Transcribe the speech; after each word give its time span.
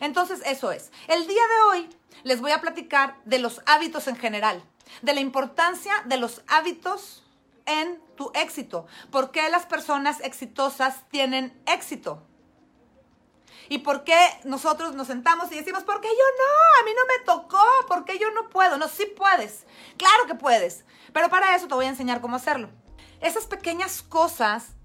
Entonces, 0.00 0.42
eso 0.44 0.72
es. 0.72 0.90
El 1.08 1.26
día 1.26 1.42
de 1.46 1.60
hoy 1.70 1.88
les 2.24 2.40
voy 2.40 2.52
a 2.52 2.60
platicar 2.60 3.16
de 3.24 3.38
los 3.38 3.60
hábitos 3.66 4.08
en 4.08 4.16
general, 4.16 4.62
de 5.02 5.14
la 5.14 5.20
importancia 5.20 5.92
de 6.06 6.16
los 6.16 6.42
hábitos 6.48 7.24
en 7.66 8.00
tu 8.16 8.30
éxito. 8.34 8.86
¿Por 9.10 9.30
qué 9.30 9.48
las 9.50 9.66
personas 9.66 10.20
exitosas 10.20 11.08
tienen 11.10 11.60
éxito? 11.66 12.22
¿Y 13.68 13.78
por 13.78 14.04
qué 14.04 14.16
nosotros 14.44 14.94
nos 14.94 15.08
sentamos 15.08 15.50
y 15.50 15.56
decimos, 15.56 15.82
¿por 15.82 16.00
qué 16.00 16.08
yo 16.08 16.14
no? 16.14 16.80
A 16.80 16.84
mí 16.84 16.92
no 16.96 17.06
me 17.06 17.24
tocó, 17.24 17.64
¿por 17.88 18.04
qué 18.04 18.18
yo 18.18 18.30
no 18.30 18.48
puedo? 18.48 18.78
No, 18.78 18.86
sí 18.88 19.06
puedes. 19.16 19.66
Claro 19.96 20.26
que 20.26 20.36
puedes. 20.36 20.84
Pero 21.12 21.28
para 21.28 21.56
eso 21.56 21.66
te 21.66 21.74
voy 21.74 21.86
a 21.86 21.90
enseñar 21.90 22.20
cómo 22.20 22.36
hacerlo. 22.36 22.70
Esas 23.20 23.46
pequeñas 23.46 24.02
cosas 24.02 24.75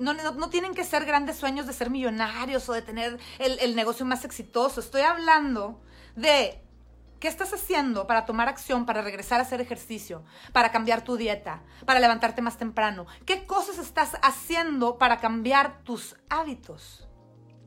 no, 0.00 0.50
tienen 0.50 0.74
que 0.74 0.84
ser 0.84 1.04
grandes 1.04 1.36
sueños 1.36 1.66
de 1.66 1.72
ser 1.72 1.90
millonarios 1.90 2.68
o 2.68 2.72
de 2.72 2.82
tener 2.82 3.18
el, 3.38 3.58
el 3.60 3.76
negocio 3.76 4.04
más 4.04 4.24
exitoso. 4.24 4.80
Estoy 4.80 5.02
hablando 5.02 5.80
de 6.16 6.60
¿Qué 7.20 7.28
estás 7.28 7.52
haciendo 7.52 8.06
para 8.06 8.24
tomar 8.24 8.48
acción, 8.48 8.86
para 8.86 9.02
regresar 9.02 9.40
a 9.40 9.42
hacer 9.42 9.60
ejercicio, 9.60 10.24
para 10.54 10.72
cambiar 10.72 11.04
tu 11.04 11.18
dieta, 11.18 11.62
para 11.84 12.00
levantarte 12.00 12.40
más 12.40 12.56
temprano? 12.56 13.06
¿Qué 13.26 13.44
cosas 13.44 13.76
estás 13.76 14.16
haciendo 14.22 14.96
para 14.96 15.18
cambiar 15.18 15.84
tus 15.84 16.16
hábitos? 16.30 17.06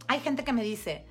Hay 0.08 0.22
gente 0.22 0.44
que 0.44 0.54
me 0.54 0.64
dice, 0.64 1.06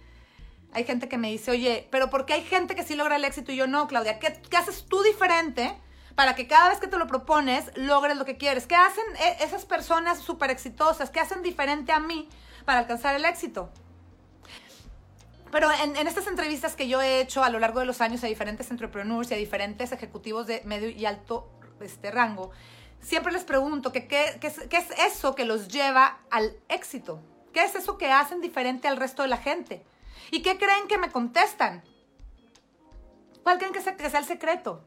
hay 0.72 0.82
gente 0.82 1.08
que 1.08 1.18
me 1.18 1.30
dice, 1.30 1.52
oye, 1.52 1.86
pero 1.92 2.10
¿por 2.10 2.26
qué 2.26 2.32
hay 2.32 2.42
gente 2.42 2.74
que 2.74 2.82
sí 2.82 2.96
logra 2.96 3.14
el 3.14 3.24
éxito 3.24 3.52
y 3.52 3.56
yo 3.56 3.68
no, 3.68 3.86
Claudia? 3.86 4.18
¿Qué, 4.18 4.56
haces 4.56 4.86
tú 4.86 5.00
diferente 5.04 5.80
para 6.14 6.34
que 6.34 6.46
cada 6.46 6.68
vez 6.68 6.78
que 6.78 6.86
te 6.86 6.98
lo 6.98 7.06
propones 7.06 7.70
logres 7.76 8.16
lo 8.16 8.24
que 8.24 8.36
quieres? 8.36 8.66
¿Qué 8.66 8.76
hacen 8.76 9.04
e, 9.18 9.44
esas 9.44 9.64
personas 9.64 10.18
súper 10.18 10.50
exitosas? 10.50 11.10
¿Qué 11.10 11.20
hacen 11.20 11.42
diferente 11.42 11.92
a 11.92 12.00
mí 12.00 12.28
para 12.64 12.80
alcanzar 12.80 13.14
el 13.14 13.24
éxito? 13.24 13.70
Pero 15.52 15.70
en, 15.70 16.06
estas 16.06 16.26
entrevistas 16.28 16.74
que 16.74 16.88
yo 16.88 17.02
he 17.02 17.20
hecho 17.20 17.44
a 17.44 17.50
lo 17.50 17.58
largo 17.58 17.80
de 17.80 17.84
los 17.84 18.00
años 18.00 18.24
a 18.24 18.26
diferentes 18.26 18.70
entrepreneurs 18.70 19.30
y 19.30 19.34
a 19.34 19.36
diferentes 19.36 19.92
ejecutivos 19.92 20.46
de 20.46 20.62
medio 20.64 20.88
y 20.88 21.04
alto 21.04 21.50
este, 21.80 22.10
rango, 22.10 22.50
siempre 23.02 23.32
les 23.34 23.44
pregunto 23.44 23.92
que, 23.92 24.08
qué, 24.08 24.40
es, 24.40 24.90
eso 24.98 25.34
que 25.34 25.44
los 25.44 25.68
lleva 25.68 26.20
al 26.30 26.56
éxito. 26.70 27.20
¿Qué 27.52 27.62
es 27.64 27.74
eso 27.74 27.98
que 27.98 28.10
hacen 28.10 28.40
diferente 28.40 28.88
al 28.88 28.96
resto 28.96 29.20
de 29.20 29.28
la 29.28 29.36
gente? 29.36 29.84
¿Y 30.30 30.40
qué 30.40 30.56
creen 30.56 30.88
que 30.88 30.96
me 30.96 31.10
contestan? 31.10 31.84
¿Cuál 33.42 33.58
creen 33.58 33.74
que 33.74 33.82
sea, 33.82 33.94
el 34.18 34.24
secreto? 34.24 34.82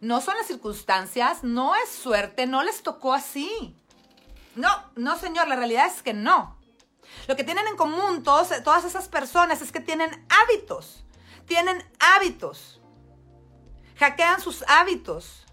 No 0.00 0.20
son 0.20 0.36
las 0.36 0.46
circunstancias, 0.46 1.44
no 1.44 1.74
es 1.74 1.90
suerte, 1.90 2.46
no 2.46 2.62
les 2.62 2.82
tocó 2.82 3.12
así. 3.12 3.76
No, 4.54 4.70
no 4.96 5.18
señor, 5.18 5.46
la 5.48 5.56
realidad 5.56 5.86
es 5.86 6.02
que 6.02 6.14
no. 6.14 6.56
Lo 7.28 7.36
que 7.36 7.44
tienen 7.44 7.66
en 7.66 7.76
común 7.76 8.22
todas 8.22 8.84
esas 8.84 9.08
personas 9.08 9.60
es 9.60 9.72
que 9.72 9.80
tienen 9.80 10.26
hábitos. 10.28 11.04
Tienen 11.46 11.84
hábitos. 11.98 12.80
Hackean 13.98 14.40
sus 14.40 14.64
hábitos 14.68 15.44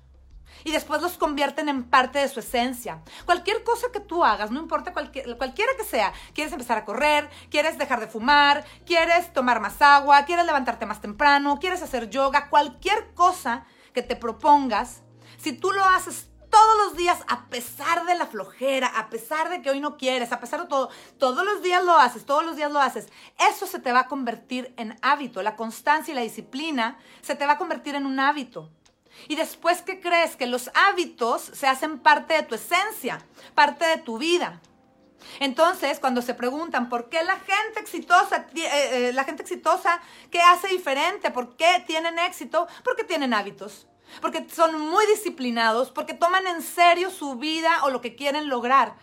y 0.63 0.71
después 0.71 1.01
los 1.01 1.17
convierten 1.17 1.69
en 1.69 1.83
parte 1.83 2.19
de 2.19 2.29
su 2.29 2.39
esencia. 2.39 3.01
Cualquier 3.25 3.63
cosa 3.63 3.87
que 3.91 3.99
tú 3.99 4.23
hagas, 4.23 4.51
no 4.51 4.59
importa 4.59 4.93
cualquier, 4.93 5.37
cualquiera 5.37 5.71
que 5.77 5.83
sea, 5.83 6.13
quieres 6.33 6.51
empezar 6.51 6.77
a 6.77 6.85
correr, 6.85 7.29
quieres 7.49 7.77
dejar 7.77 7.99
de 7.99 8.07
fumar, 8.07 8.65
quieres 8.85 9.31
tomar 9.31 9.59
más 9.59 9.81
agua, 9.81 10.25
quieres 10.25 10.45
levantarte 10.45 10.85
más 10.85 11.01
temprano, 11.01 11.59
quieres 11.59 11.81
hacer 11.81 12.09
yoga, 12.09 12.49
cualquier 12.49 13.13
cosa 13.13 13.65
que 13.97 14.03
te 14.03 14.15
propongas, 14.15 15.01
si 15.37 15.53
tú 15.53 15.71
lo 15.71 15.83
haces 15.83 16.27
todos 16.51 16.77
los 16.85 16.97
días, 16.97 17.17
a 17.27 17.47
pesar 17.47 18.05
de 18.05 18.13
la 18.13 18.27
flojera, 18.27 18.85
a 18.85 19.09
pesar 19.09 19.49
de 19.49 19.63
que 19.63 19.71
hoy 19.71 19.79
no 19.79 19.97
quieres, 19.97 20.31
a 20.31 20.39
pesar 20.39 20.61
de 20.61 20.67
todo, 20.67 20.91
todos 21.17 21.43
los 21.43 21.63
días 21.63 21.83
lo 21.83 21.97
haces, 21.97 22.23
todos 22.23 22.45
los 22.45 22.55
días 22.55 22.71
lo 22.71 22.79
haces, 22.79 23.07
eso 23.49 23.65
se 23.65 23.79
te 23.79 23.91
va 23.91 24.01
a 24.01 24.07
convertir 24.07 24.71
en 24.77 24.99
hábito. 25.01 25.41
La 25.41 25.55
constancia 25.55 26.11
y 26.11 26.15
la 26.15 26.21
disciplina 26.21 26.99
se 27.23 27.33
te 27.33 27.47
va 27.47 27.53
a 27.53 27.57
convertir 27.57 27.95
en 27.95 28.05
un 28.05 28.19
hábito. 28.19 28.69
Y 29.29 29.35
después, 29.35 29.81
¿qué 29.81 29.99
crees? 29.99 30.35
Que 30.35 30.45
los 30.45 30.69
hábitos 30.75 31.41
se 31.41 31.65
hacen 31.65 31.97
parte 31.97 32.35
de 32.35 32.43
tu 32.43 32.53
esencia, 32.53 33.25
parte 33.55 33.83
de 33.87 33.97
tu 33.97 34.19
vida. 34.19 34.61
Entonces, 35.39 35.99
cuando 35.99 36.21
se 36.21 36.35
preguntan 36.35 36.87
por 36.87 37.09
qué 37.09 37.23
la 37.23 37.37
gente 37.37 37.79
exitosa, 37.79 38.45
eh, 38.53 39.09
eh, 39.09 39.11
la 39.13 39.23
gente 39.23 39.41
exitosa, 39.41 40.01
¿qué 40.29 40.39
hace 40.39 40.67
diferente? 40.67 41.31
¿Por 41.31 41.55
qué 41.55 41.83
tienen 41.85 42.19
éxito? 42.19 42.67
Porque 42.83 43.03
tienen 43.03 43.33
hábitos, 43.33 43.87
porque 44.21 44.47
son 44.49 44.79
muy 44.79 45.05
disciplinados, 45.07 45.91
porque 45.91 46.13
toman 46.13 46.47
en 46.47 46.61
serio 46.61 47.09
su 47.09 47.35
vida 47.35 47.83
o 47.83 47.89
lo 47.89 48.01
que 48.01 48.15
quieren 48.15 48.49
lograr, 48.49 48.95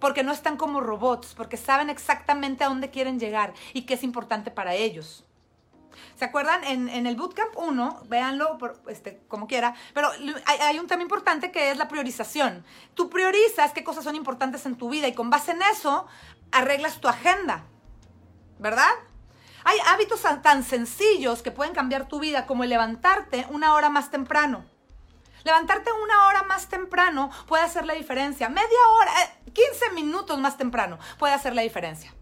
porque 0.00 0.22
no 0.22 0.32
están 0.32 0.56
como 0.56 0.80
robots, 0.80 1.34
porque 1.34 1.56
saben 1.56 1.90
exactamente 1.90 2.64
a 2.64 2.68
dónde 2.68 2.90
quieren 2.90 3.18
llegar 3.18 3.54
y 3.72 3.82
qué 3.82 3.94
es 3.94 4.02
importante 4.02 4.50
para 4.50 4.74
ellos. 4.74 5.24
¿Se 6.16 6.24
acuerdan? 6.24 6.64
En, 6.64 7.06
el 7.06 7.16
Bootcamp 7.16 7.56
1, 7.56 8.02
véanlo 8.08 8.58
este, 8.88 9.20
como 9.28 9.46
quiera, 9.46 9.74
pero 9.94 10.10
hay, 10.46 10.78
un 10.78 10.86
tema 10.86 11.02
importante 11.02 11.52
que 11.52 11.70
es 11.70 11.76
la 11.76 11.88
priorización. 11.88 12.64
Tú 12.94 13.08
priorizas 13.08 13.72
qué 13.72 13.84
cosas 13.84 14.04
son 14.04 14.16
importantes 14.16 14.66
en 14.66 14.76
tu 14.76 14.88
vida 14.88 15.06
y 15.06 15.14
con 15.14 15.30
base 15.30 15.52
en 15.52 15.62
eso 15.62 16.06
arreglas 16.50 17.00
tu 17.00 17.08
agenda, 17.08 17.64
¿verdad? 18.58 18.90
Hay 19.64 19.78
hábitos 19.86 20.22
tan 20.42 20.62
sencillos 20.62 21.42
que 21.42 21.50
pueden 21.50 21.74
cambiar 21.74 22.08
tu 22.08 22.20
vida 22.20 22.46
como 22.46 22.64
levantarte 22.64 23.46
una 23.50 23.74
hora 23.74 23.90
más 23.90 24.10
temprano. 24.10 24.64
Levantarte 25.44 25.90
una 25.92 26.26
hora 26.26 26.42
más 26.42 26.68
temprano 26.68 27.30
puede 27.46 27.62
hacer 27.62 27.86
la 27.86 27.94
diferencia. 27.94 28.48
Media 28.48 28.78
hora, 28.90 29.12
15 29.44 29.60
eh, 29.62 29.90
minutos 29.94 30.38
más 30.38 30.56
temprano 30.56 30.98
puede 31.18 31.34
hacer 31.34 31.54
la 31.54 31.62
diferencia. 31.62 32.14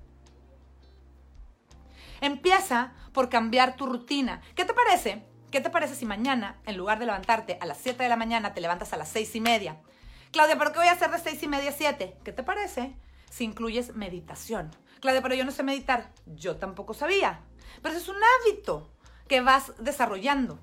Empieza 2.20 2.92
por 3.12 3.28
cambiar 3.28 3.76
tu 3.76 3.86
rutina. 3.86 4.40
¿Qué 4.54 4.64
te 4.64 4.74
parece? 4.74 5.26
¿Qué 5.50 5.60
te 5.60 5.70
parece 5.70 5.94
si 5.94 6.04
mañana, 6.04 6.56
en 6.66 6.76
lugar 6.76 6.98
de 6.98 7.06
levantarte 7.06 7.58
a 7.60 7.66
las 7.66 7.78
7 7.78 8.02
de 8.02 8.08
la 8.08 8.16
mañana, 8.16 8.52
te 8.52 8.60
levantas 8.60 8.92
a 8.92 8.96
las 8.96 9.08
6 9.08 9.36
y 9.36 9.40
media? 9.40 9.80
Claudia, 10.32 10.58
¿pero 10.58 10.72
qué 10.72 10.78
voy 10.80 10.88
a 10.88 10.92
hacer 10.92 11.10
de 11.10 11.18
6 11.18 11.42
y 11.42 11.48
media 11.48 11.70
a 11.70 11.74
7? 11.74 12.18
¿Qué 12.24 12.32
te 12.32 12.42
parece 12.42 12.94
si 13.36 13.44
incluyes 13.44 13.94
meditación? 13.94 14.70
Claudia, 15.00 15.20
pero 15.20 15.34
yo 15.34 15.44
no 15.44 15.50
sé 15.50 15.62
meditar. 15.62 16.10
Yo 16.24 16.56
tampoco 16.56 16.94
sabía. 16.94 17.40
Pero 17.82 17.94
es 17.94 18.08
un 18.08 18.16
hábito 18.16 18.90
que 19.28 19.42
vas 19.42 19.74
desarrollando. 19.78 20.58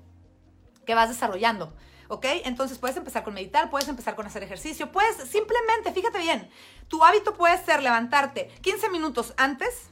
Que 0.84 0.96
vas 0.96 1.08
desarrollando. 1.08 1.72
¿Ok? 2.08 2.26
Entonces 2.44 2.78
puedes 2.78 2.96
empezar 2.96 3.22
con 3.22 3.34
meditar, 3.34 3.70
puedes 3.70 3.88
empezar 3.88 4.16
con 4.16 4.26
hacer 4.26 4.42
ejercicio, 4.42 4.90
puedes 4.90 5.16
simplemente, 5.28 5.92
fíjate 5.92 6.18
bien, 6.18 6.50
tu 6.88 7.02
hábito 7.02 7.34
puede 7.34 7.56
ser 7.64 7.82
levantarte 7.82 8.48
15 8.60 8.90
minutos 8.90 9.32
antes 9.38 9.88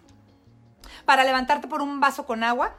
para 1.07 1.25
levantarte 1.25 1.69
por 1.69 1.81
un 1.81 2.01
vaso 2.01 2.27
con 2.27 2.45
agua 2.45 2.77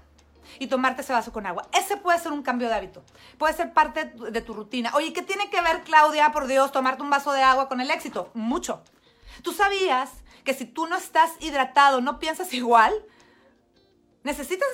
y 0.60 0.68
tomarte 0.68 1.02
ese 1.02 1.14
vaso 1.14 1.32
con 1.32 1.48
agua. 1.48 1.68
Ese 1.72 1.98
puede 1.98 2.20
ser 2.20 2.34
un 2.34 2.44
cambio 2.44 2.68
de 2.68 2.76
hábito. 2.76 3.04
Puede 3.38 3.54
ser 3.54 3.74
parte 3.74 4.06
de 4.06 4.42
tu 4.42 4.54
rutina. 4.54 4.92
Oye, 4.96 5.14
¿qué 5.14 5.22
tiene 5.22 5.50
que 5.50 5.62
ver, 5.62 5.84
Claudia, 5.84 6.32
por 6.34 6.46
Dios, 6.46 6.72
tomarte 6.74 7.02
un 7.02 7.10
vaso 7.10 7.32
de 7.32 7.42
agua 7.42 7.70
con 7.70 7.80
el 7.80 7.90
éxito? 7.90 8.30
Mucho. 8.34 8.84
¿Tú 9.42 9.52
sabías 9.54 10.12
que 10.44 10.54
si 10.54 10.66
tú 10.66 10.88
no 10.88 10.98
estás 10.98 11.32
hidratado, 11.40 12.02
no 12.02 12.20
piensas 12.20 12.54
igual? 12.54 12.94
Necesitas 14.24 14.68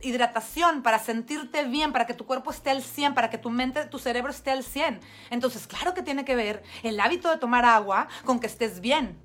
hidratación 0.00 0.82
para 0.82 0.98
sentirte 0.98 1.64
bien, 1.64 1.92
para 1.92 2.06
que 2.06 2.14
tu 2.14 2.26
cuerpo 2.26 2.50
esté 2.50 2.70
al 2.70 2.82
100, 2.82 3.14
para 3.14 3.30
que 3.30 3.38
tu 3.38 3.50
mente, 3.50 3.84
tu 3.86 3.98
cerebro 3.98 4.30
esté 4.30 4.50
al 4.50 4.64
100. 4.64 5.00
Entonces, 5.30 5.66
claro 5.66 5.94
que 5.94 6.02
tiene 6.02 6.24
que 6.24 6.34
ver 6.34 6.62
el 6.82 6.98
hábito 6.98 7.30
de 7.30 7.38
tomar 7.38 7.64
agua 7.64 8.08
con 8.24 8.40
que 8.40 8.46
estés 8.46 8.80
bien 8.80 9.20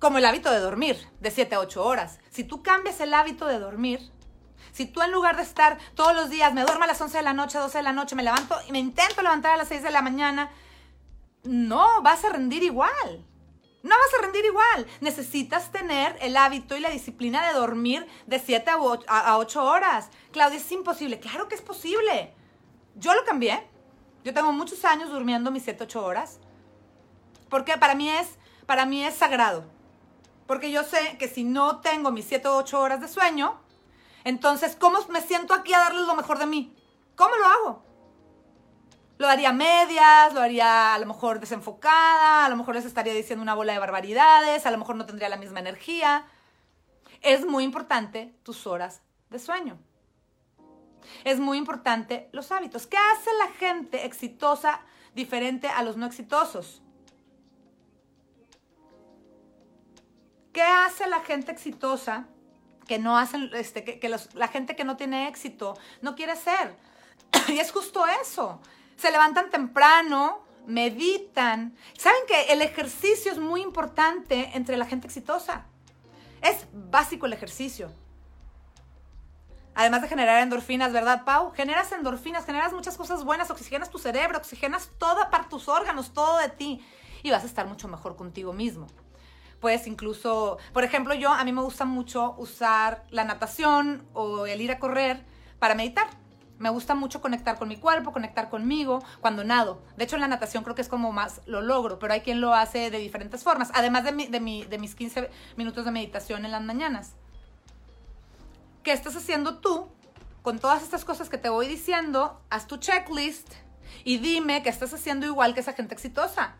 como 0.00 0.16
el 0.18 0.24
hábito 0.24 0.50
de 0.50 0.58
dormir 0.58 0.96
de 1.20 1.30
7 1.30 1.54
a 1.54 1.60
8 1.60 1.84
horas. 1.84 2.18
Si 2.30 2.42
tú 2.42 2.62
cambias 2.62 3.00
el 3.00 3.14
hábito 3.14 3.46
de 3.46 3.58
dormir, 3.60 4.00
si 4.72 4.86
tú 4.86 5.02
en 5.02 5.12
lugar 5.12 5.36
de 5.36 5.42
estar 5.42 5.78
todos 5.94 6.16
los 6.16 6.30
días, 6.30 6.54
me 6.54 6.62
duermo 6.62 6.84
a 6.84 6.86
las 6.86 7.00
11 7.00 7.18
de 7.18 7.22
la 7.22 7.34
noche, 7.34 7.58
12 7.58 7.78
de 7.78 7.84
la 7.84 7.92
noche, 7.92 8.16
me 8.16 8.22
levanto 8.22 8.56
y 8.66 8.72
me 8.72 8.78
intento 8.78 9.22
levantar 9.22 9.52
a 9.52 9.56
las 9.58 9.68
6 9.68 9.82
de 9.82 9.90
la 9.90 10.00
mañana, 10.00 10.50
no 11.44 12.02
vas 12.02 12.24
a 12.24 12.30
rendir 12.30 12.62
igual. 12.62 13.24
No 13.82 13.96
vas 13.96 14.18
a 14.18 14.22
rendir 14.22 14.44
igual. 14.44 14.86
Necesitas 15.00 15.72
tener 15.72 16.16
el 16.20 16.36
hábito 16.36 16.76
y 16.76 16.80
la 16.80 16.90
disciplina 16.90 17.46
de 17.46 17.54
dormir 17.54 18.06
de 18.26 18.38
7 18.38 18.70
a 19.08 19.38
8 19.38 19.64
horas. 19.64 20.10
Claudia, 20.32 20.58
es 20.58 20.72
imposible. 20.72 21.18
Claro 21.18 21.48
que 21.48 21.54
es 21.54 21.62
posible. 21.62 22.34
Yo 22.96 23.14
lo 23.14 23.24
cambié. 23.24 23.66
Yo 24.22 24.34
tengo 24.34 24.52
muchos 24.52 24.84
años 24.84 25.10
durmiendo 25.10 25.50
mis 25.50 25.62
7, 25.62 25.84
8 25.84 26.04
horas. 26.04 26.40
Porque 27.48 27.78
para 27.78 27.94
mí 27.94 28.10
es, 28.10 28.38
para 28.66 28.84
mí 28.84 29.02
es 29.02 29.14
sagrado. 29.14 29.64
Porque 30.46 30.70
yo 30.70 30.84
sé 30.84 31.16
que 31.18 31.28
si 31.28 31.44
no 31.44 31.80
tengo 31.80 32.10
mis 32.10 32.26
7 32.26 32.48
o 32.48 32.56
8 32.58 32.80
horas 32.80 33.00
de 33.00 33.08
sueño, 33.08 33.58
entonces, 34.24 34.76
¿cómo 34.78 34.98
me 35.08 35.22
siento 35.22 35.54
aquí 35.54 35.72
a 35.72 35.78
darles 35.78 36.06
lo 36.06 36.14
mejor 36.14 36.38
de 36.38 36.46
mí? 36.46 36.76
¿Cómo 37.16 37.34
lo 37.36 37.46
hago? 37.46 37.89
Lo 39.20 39.28
haría 39.28 39.52
medias, 39.52 40.32
lo 40.32 40.40
haría 40.40 40.94
a 40.94 40.98
lo 40.98 41.04
mejor 41.04 41.40
desenfocada, 41.40 42.46
a 42.46 42.48
lo 42.48 42.56
mejor 42.56 42.74
les 42.74 42.86
estaría 42.86 43.12
diciendo 43.12 43.42
una 43.42 43.54
bola 43.54 43.74
de 43.74 43.78
barbaridades, 43.78 44.64
a 44.64 44.70
lo 44.70 44.78
mejor 44.78 44.96
no 44.96 45.04
tendría 45.04 45.28
la 45.28 45.36
misma 45.36 45.60
energía. 45.60 46.24
Es 47.20 47.44
muy 47.44 47.64
importante 47.64 48.34
tus 48.44 48.66
horas 48.66 49.02
de 49.28 49.38
sueño. 49.38 49.76
Es 51.24 51.38
muy 51.38 51.58
importante 51.58 52.30
los 52.32 52.50
hábitos. 52.50 52.86
¿Qué 52.86 52.96
hace 52.96 53.28
la 53.38 53.48
gente 53.58 54.06
exitosa 54.06 54.80
diferente 55.14 55.68
a 55.68 55.82
los 55.82 55.98
no 55.98 56.06
exitosos? 56.06 56.80
¿Qué 60.54 60.62
hace 60.62 61.06
la 61.08 61.20
gente 61.20 61.52
exitosa 61.52 62.26
que 62.86 62.98
no 62.98 63.18
hacen, 63.18 63.50
este, 63.52 63.84
que, 63.84 64.08
la 64.08 64.48
gente 64.48 64.76
que 64.76 64.84
no 64.84 64.96
tiene 64.96 65.28
éxito 65.28 65.76
no 66.00 66.14
quiere 66.14 66.36
ser? 66.36 66.74
y 67.48 67.58
es 67.58 67.70
justo 67.70 68.06
eso. 68.22 68.62
Se 69.00 69.10
levantan 69.10 69.48
temprano, 69.48 70.42
meditan. 70.66 71.74
¿Saben 71.98 72.20
que 72.28 72.52
el 72.52 72.60
ejercicio 72.60 73.32
es 73.32 73.38
muy 73.38 73.62
importante 73.62 74.50
entre 74.52 74.76
la 74.76 74.84
gente 74.84 75.06
exitosa? 75.06 75.64
Es 76.42 76.66
básico 76.70 77.24
el 77.24 77.32
ejercicio. 77.32 77.90
Además 79.74 80.02
de 80.02 80.08
generar 80.08 80.42
endorfinas, 80.42 80.92
¿verdad, 80.92 81.24
Pau? 81.24 81.50
Generas 81.52 81.90
endorfinas, 81.92 82.44
generas 82.44 82.74
muchas 82.74 82.98
cosas 82.98 83.24
buenas, 83.24 83.50
oxigenas 83.50 83.88
tu 83.88 83.98
cerebro, 83.98 84.36
oxigenas 84.36 84.90
toda 84.98 85.30
para 85.30 85.48
tus 85.48 85.68
órganos, 85.68 86.12
todo 86.12 86.36
de 86.36 86.50
ti. 86.50 86.84
Y 87.22 87.30
vas 87.30 87.44
a 87.44 87.46
estar 87.46 87.66
mucho 87.66 87.88
mejor 87.88 88.16
contigo 88.16 88.52
mismo. 88.52 88.86
Puedes 89.60 89.86
incluso, 89.86 90.58
por 90.74 90.84
ejemplo, 90.84 91.14
yo, 91.14 91.32
a 91.32 91.42
mí 91.44 91.52
me 91.52 91.62
gusta 91.62 91.86
mucho 91.86 92.34
usar 92.36 93.06
la 93.08 93.24
natación 93.24 94.06
o 94.12 94.44
el 94.44 94.60
ir 94.60 94.72
a 94.72 94.78
correr 94.78 95.24
para 95.58 95.74
meditar. 95.74 96.06
Me 96.60 96.68
gusta 96.68 96.94
mucho 96.94 97.22
conectar 97.22 97.58
con 97.58 97.68
mi 97.68 97.78
cuerpo, 97.78 98.12
conectar 98.12 98.50
conmigo 98.50 99.02
cuando 99.22 99.44
nado. 99.44 99.80
De 99.96 100.04
hecho, 100.04 100.16
en 100.16 100.20
la 100.20 100.28
natación 100.28 100.62
creo 100.62 100.74
que 100.76 100.82
es 100.82 100.90
como 100.90 101.10
más 101.10 101.40
lo 101.46 101.62
logro, 101.62 101.98
pero 101.98 102.12
hay 102.12 102.20
quien 102.20 102.42
lo 102.42 102.52
hace 102.52 102.90
de 102.90 102.98
diferentes 102.98 103.42
formas, 103.42 103.70
además 103.72 104.04
de, 104.04 104.12
de, 104.12 104.66
de 104.68 104.78
mis 104.78 104.94
15 104.94 105.30
minutos 105.56 105.86
de 105.86 105.90
meditación 105.90 106.44
en 106.44 106.50
las 106.50 106.62
mañanas. 106.62 107.14
¿Qué 108.82 108.92
estás 108.92 109.16
haciendo 109.16 109.60
tú 109.60 109.88
con 110.42 110.58
todas 110.58 110.82
estas 110.82 111.06
cosas 111.06 111.30
que 111.30 111.38
te 111.38 111.48
voy 111.48 111.66
diciendo? 111.66 112.42
Haz 112.50 112.66
tu 112.66 112.76
checklist 112.76 113.54
y 114.04 114.18
dime 114.18 114.62
qué 114.62 114.68
estás 114.68 114.92
haciendo 114.92 115.24
igual 115.24 115.54
que 115.54 115.60
esa 115.60 115.72
gente 115.72 115.94
exitosa. 115.94 116.56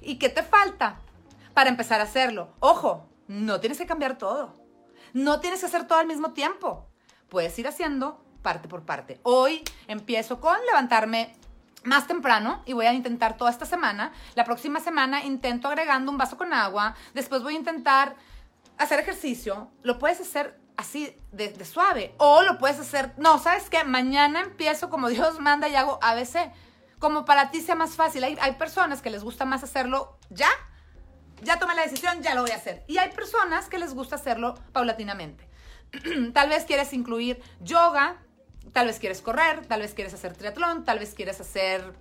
¿Y 0.00 0.18
qué 0.18 0.28
te 0.28 0.42
falta 0.42 0.98
para 1.54 1.70
empezar 1.70 2.00
a 2.00 2.04
hacerlo? 2.04 2.52
Ojo, 2.58 3.08
no 3.28 3.60
tienes 3.60 3.78
que 3.78 3.86
cambiar 3.86 4.18
todo. 4.18 4.56
No 5.12 5.38
tienes 5.38 5.60
que 5.60 5.66
hacer 5.66 5.86
todo 5.86 6.00
al 6.00 6.08
mismo 6.08 6.32
tiempo. 6.32 6.88
Puedes 7.28 7.56
ir 7.60 7.68
haciendo 7.68 8.25
parte 8.46 8.68
por 8.68 8.84
parte. 8.84 9.18
Hoy 9.24 9.64
empiezo 9.88 10.40
con 10.40 10.56
levantarme 10.66 11.34
más 11.82 12.06
temprano 12.06 12.62
y 12.64 12.74
voy 12.74 12.86
a 12.86 12.92
intentar 12.92 13.36
toda 13.36 13.50
esta 13.50 13.66
semana. 13.66 14.12
La 14.36 14.44
próxima 14.44 14.78
semana 14.78 15.24
intento 15.24 15.66
agregando 15.66 16.12
un 16.12 16.16
vaso 16.16 16.36
con 16.36 16.52
agua. 16.52 16.94
Después 17.12 17.42
voy 17.42 17.54
a 17.54 17.58
intentar 17.58 18.14
hacer 18.78 19.00
ejercicio. 19.00 19.72
Lo 19.82 19.98
puedes 19.98 20.20
hacer 20.20 20.60
así 20.76 21.20
de, 21.32 21.64
suave 21.64 22.14
o 22.18 22.42
lo 22.42 22.56
puedes 22.58 22.78
hacer, 22.78 23.14
no, 23.16 23.40
¿sabes 23.40 23.68
qué? 23.68 23.82
Mañana 23.82 24.42
empiezo 24.42 24.90
como 24.90 25.08
Dios 25.16 25.40
manda 25.40 25.68
y 25.68 25.74
hago 25.74 25.98
ABC. 26.00 26.52
Como 27.00 27.24
para 27.24 27.50
ti 27.50 27.60
sea 27.60 27.74
más 27.74 27.96
fácil. 27.96 28.22
Hay, 28.22 28.38
hay 28.40 28.52
personas 28.52 29.02
que 29.02 29.10
les 29.10 29.24
gusta 29.24 29.44
más 29.44 29.64
hacerlo 29.64 30.20
ya. 30.30 30.50
Ya 31.42 31.58
tomé 31.58 31.74
la 31.74 31.82
decisión, 31.82 32.22
ya 32.22 32.36
lo 32.36 32.42
voy 32.42 32.52
a 32.52 32.56
hacer. 32.56 32.84
Y 32.86 32.98
hay 32.98 33.10
personas 33.10 33.68
que 33.68 33.78
les 33.78 33.92
gusta 33.92 34.14
hacerlo 34.14 34.54
paulatinamente. 34.72 35.48
Tal 36.32 36.48
vez 36.48 36.64
quieres 36.64 36.92
incluir 36.92 37.42
yoga, 37.60 38.18
Tal 38.72 38.86
vez 38.86 38.98
quieres 38.98 39.22
correr, 39.22 39.66
tal 39.66 39.80
vez 39.80 39.94
quieres 39.94 40.14
hacer 40.14 40.36
triatlón, 40.36 40.84
tal 40.84 40.98
vez 40.98 41.14
quieres 41.14 41.40
hacer 41.40 41.94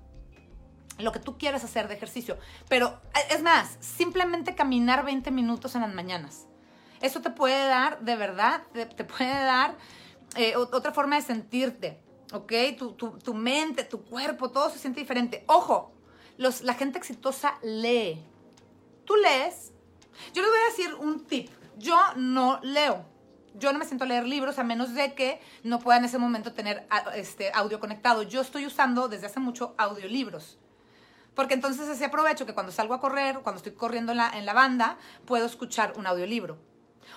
lo 0.98 1.12
que 1.12 1.20
tú 1.20 1.38
quieras 1.38 1.64
hacer 1.64 1.88
de 1.88 1.96
ejercicio. 1.96 2.38
Pero 2.70 3.00
es 3.30 3.42
más, 3.42 3.78
simplemente 3.80 4.56
caminar 4.56 5.06
20 5.06 5.32
minutos 5.32 5.76
en 5.76 5.82
las 5.82 5.94
mañanas. 5.94 6.48
Eso 7.02 7.22
te 7.22 7.30
puede 7.30 7.68
dar, 7.68 8.00
de 8.02 8.16
verdad, 8.16 8.64
te, 8.74 9.04
puede 9.04 9.30
dar 9.30 9.76
eh, 10.36 10.56
otra 10.56 10.92
forma 10.92 11.18
de 11.18 11.22
sentirte, 11.22 12.02
¿ok? 12.34 12.54
Tu, 13.24 13.34
mente, 13.34 13.84
tu 13.84 14.04
cuerpo, 14.04 14.50
todo 14.50 14.70
se 14.70 14.80
siente 14.80 15.02
diferente. 15.02 15.44
Ojo, 15.48 15.94
los, 16.38 16.62
la 16.62 16.74
gente 16.74 16.98
exitosa 16.98 17.60
lee. 17.62 18.24
Tú 19.06 19.16
lees. 19.16 19.72
Yo 20.34 20.42
les 20.42 20.50
voy 20.50 20.60
a 20.60 20.70
decir 20.70 20.94
un 20.96 21.26
tip. 21.26 21.50
Yo 21.78 21.98
no 22.16 22.60
leo 22.64 23.15
yo 23.58 23.72
no 23.74 23.80
me 23.80 23.86
siento 23.86 24.04
a 24.04 24.08
leer 24.08 24.26
libros 24.26 24.60
a 24.60 24.64
menos 24.64 24.94
de 24.94 25.14
que 25.14 25.40
no 25.64 25.80
pueda 25.80 25.98
en 25.98 26.06
ese 26.06 26.18
momento 26.18 26.54
tener 26.54 26.88
este 27.16 27.52
audio 27.54 27.80
conectado. 27.80 28.24
Yo 28.24 28.42
estoy 28.42 28.66
usando 28.66 29.08
desde 29.08 29.28
hace 29.28 29.40
mucho 29.40 29.76
audiolibros. 29.78 30.58
Porque 31.34 31.54
entonces 31.54 31.90
así 31.90 32.04
aprovecho 32.04 32.46
que 32.46 32.54
cuando 32.54 32.72
salgo 32.72 32.94
a 32.94 33.02
correr, 33.02 33.40
cuando 33.40 33.58
estoy 33.58 33.74
corriendo 33.74 34.14
en 34.14 34.20
la, 34.20 34.30
en 34.30 34.46
la 34.46 34.54
banda, 34.54 34.98
puedo 35.26 35.46
escuchar 35.46 35.94
un 35.98 36.08
audiolibro. 36.08 36.58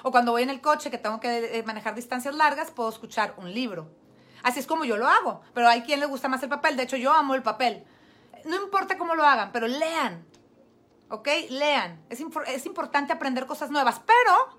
O 0.02 0.10
cuando 0.10 0.32
voy 0.32 0.42
en 0.42 0.50
el 0.50 0.60
coche 0.60 0.90
que 0.90 0.98
tengo 0.98 1.20
que 1.20 1.58
eh, 1.58 1.62
manejar 1.62 1.94
distancias 1.94 2.34
largas, 2.34 2.70
puedo 2.70 2.88
escuchar 2.88 3.34
un 3.38 3.52
libro. 3.52 3.90
Así 4.42 4.60
es 4.60 4.66
como 4.66 4.84
yo 4.84 4.96
lo 4.96 5.08
hago. 5.08 5.42
Pero 5.54 5.68
hay 5.68 5.82
quien 5.82 6.00
le 6.00 6.06
gusta 6.06 6.28
más 6.28 6.42
el 6.42 6.48
papel. 6.48 6.76
De 6.76 6.82
hecho, 6.84 6.96
yo 6.96 7.12
amo 7.12 7.34
el 7.34 7.42
papel. 7.42 7.84
No 8.44 8.56
importa 8.56 8.98
cómo 8.98 9.14
lo 9.14 9.24
hagan, 9.24 9.52
pero 9.52 9.66
lean. 9.66 10.24
¿Ok? 11.10 11.28
Lean. 11.50 12.04
Es, 12.08 12.22
es 12.48 12.66
importante 12.66 13.12
aprender 13.12 13.46
cosas 13.46 13.70
nuevas. 13.70 14.00
Pero 14.04 14.57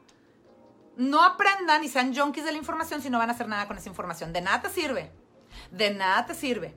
no 1.00 1.24
aprendan 1.24 1.82
y 1.82 1.88
sean 1.88 2.14
junkies 2.14 2.44
de 2.44 2.52
la 2.52 2.58
información 2.58 3.02
si 3.02 3.10
no 3.10 3.18
van 3.18 3.30
a 3.30 3.34
hacer 3.34 3.48
nada 3.48 3.68
con 3.68 3.78
esa 3.78 3.88
información. 3.88 4.34
De 4.34 4.42
nada 4.42 4.62
te 4.62 4.70
sirve. 4.70 5.12
De 5.72 5.92
nada 5.92 6.26
te 6.26 6.36
sirve. 6.36 6.76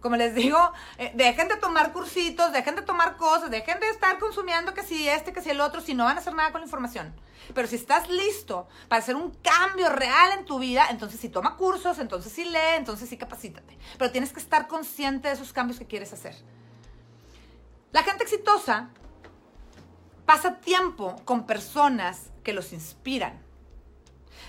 Como 0.00 0.16
les 0.16 0.34
digo, 0.34 0.58
eh, 0.98 1.12
dejen 1.14 1.48
de 1.48 1.56
tomar 1.56 1.94
cursitos, 1.94 2.52
dejen 2.52 2.76
de 2.76 2.82
tomar 2.82 3.16
cosas, 3.16 3.50
dejen 3.50 3.80
de 3.80 3.88
estar 3.88 4.18
consumiendo 4.18 4.74
que 4.74 4.82
si 4.82 5.08
este, 5.08 5.32
que 5.32 5.40
si 5.40 5.48
el 5.48 5.62
otro, 5.62 5.80
si 5.80 5.94
no 5.94 6.04
van 6.04 6.18
a 6.18 6.20
hacer 6.20 6.34
nada 6.34 6.52
con 6.52 6.60
la 6.60 6.66
información. 6.66 7.14
Pero 7.54 7.66
si 7.66 7.76
estás 7.76 8.10
listo 8.10 8.68
para 8.88 9.00
hacer 9.00 9.16
un 9.16 9.30
cambio 9.42 9.88
real 9.88 10.32
en 10.38 10.44
tu 10.44 10.58
vida, 10.58 10.88
entonces 10.90 11.18
sí 11.18 11.30
toma 11.30 11.56
cursos, 11.56 11.98
entonces 11.98 12.30
sí 12.30 12.44
lee, 12.44 12.76
entonces 12.76 13.08
sí 13.08 13.16
capacítate. 13.16 13.78
Pero 13.96 14.12
tienes 14.12 14.34
que 14.34 14.40
estar 14.40 14.68
consciente 14.68 15.28
de 15.28 15.34
esos 15.34 15.54
cambios 15.54 15.78
que 15.78 15.86
quieres 15.86 16.12
hacer. 16.12 16.36
La 17.92 18.02
gente 18.02 18.24
exitosa 18.24 18.90
pasa 20.26 20.60
tiempo 20.60 21.16
con 21.24 21.46
personas 21.46 22.30
que 22.46 22.52
los 22.52 22.72
inspiran. 22.72 23.42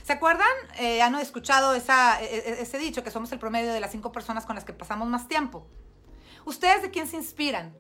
¿Se 0.04 0.14
acuerdan? 0.14 0.48
Eh, 0.78 1.02
han 1.02 1.16
escuchado 1.16 1.74
e, 1.74 1.80
e, 1.80 2.62
ese 2.62 2.78
dicho 2.78 3.04
que 3.04 3.10
somos 3.10 3.32
el 3.32 3.40
promedio 3.40 3.74
de 3.74 3.80
las 3.80 3.92
cinco 3.92 4.12
personas 4.12 4.46
con 4.46 4.54
las 4.54 4.66
que 4.66 4.72
pasamos 4.72 5.08
más 5.08 5.28
tiempo. 5.28 5.66
¿Ustedes 6.46 6.84
de 6.84 6.92
quién 6.92 7.08
se 7.08 7.16
inspiran? 7.18 7.76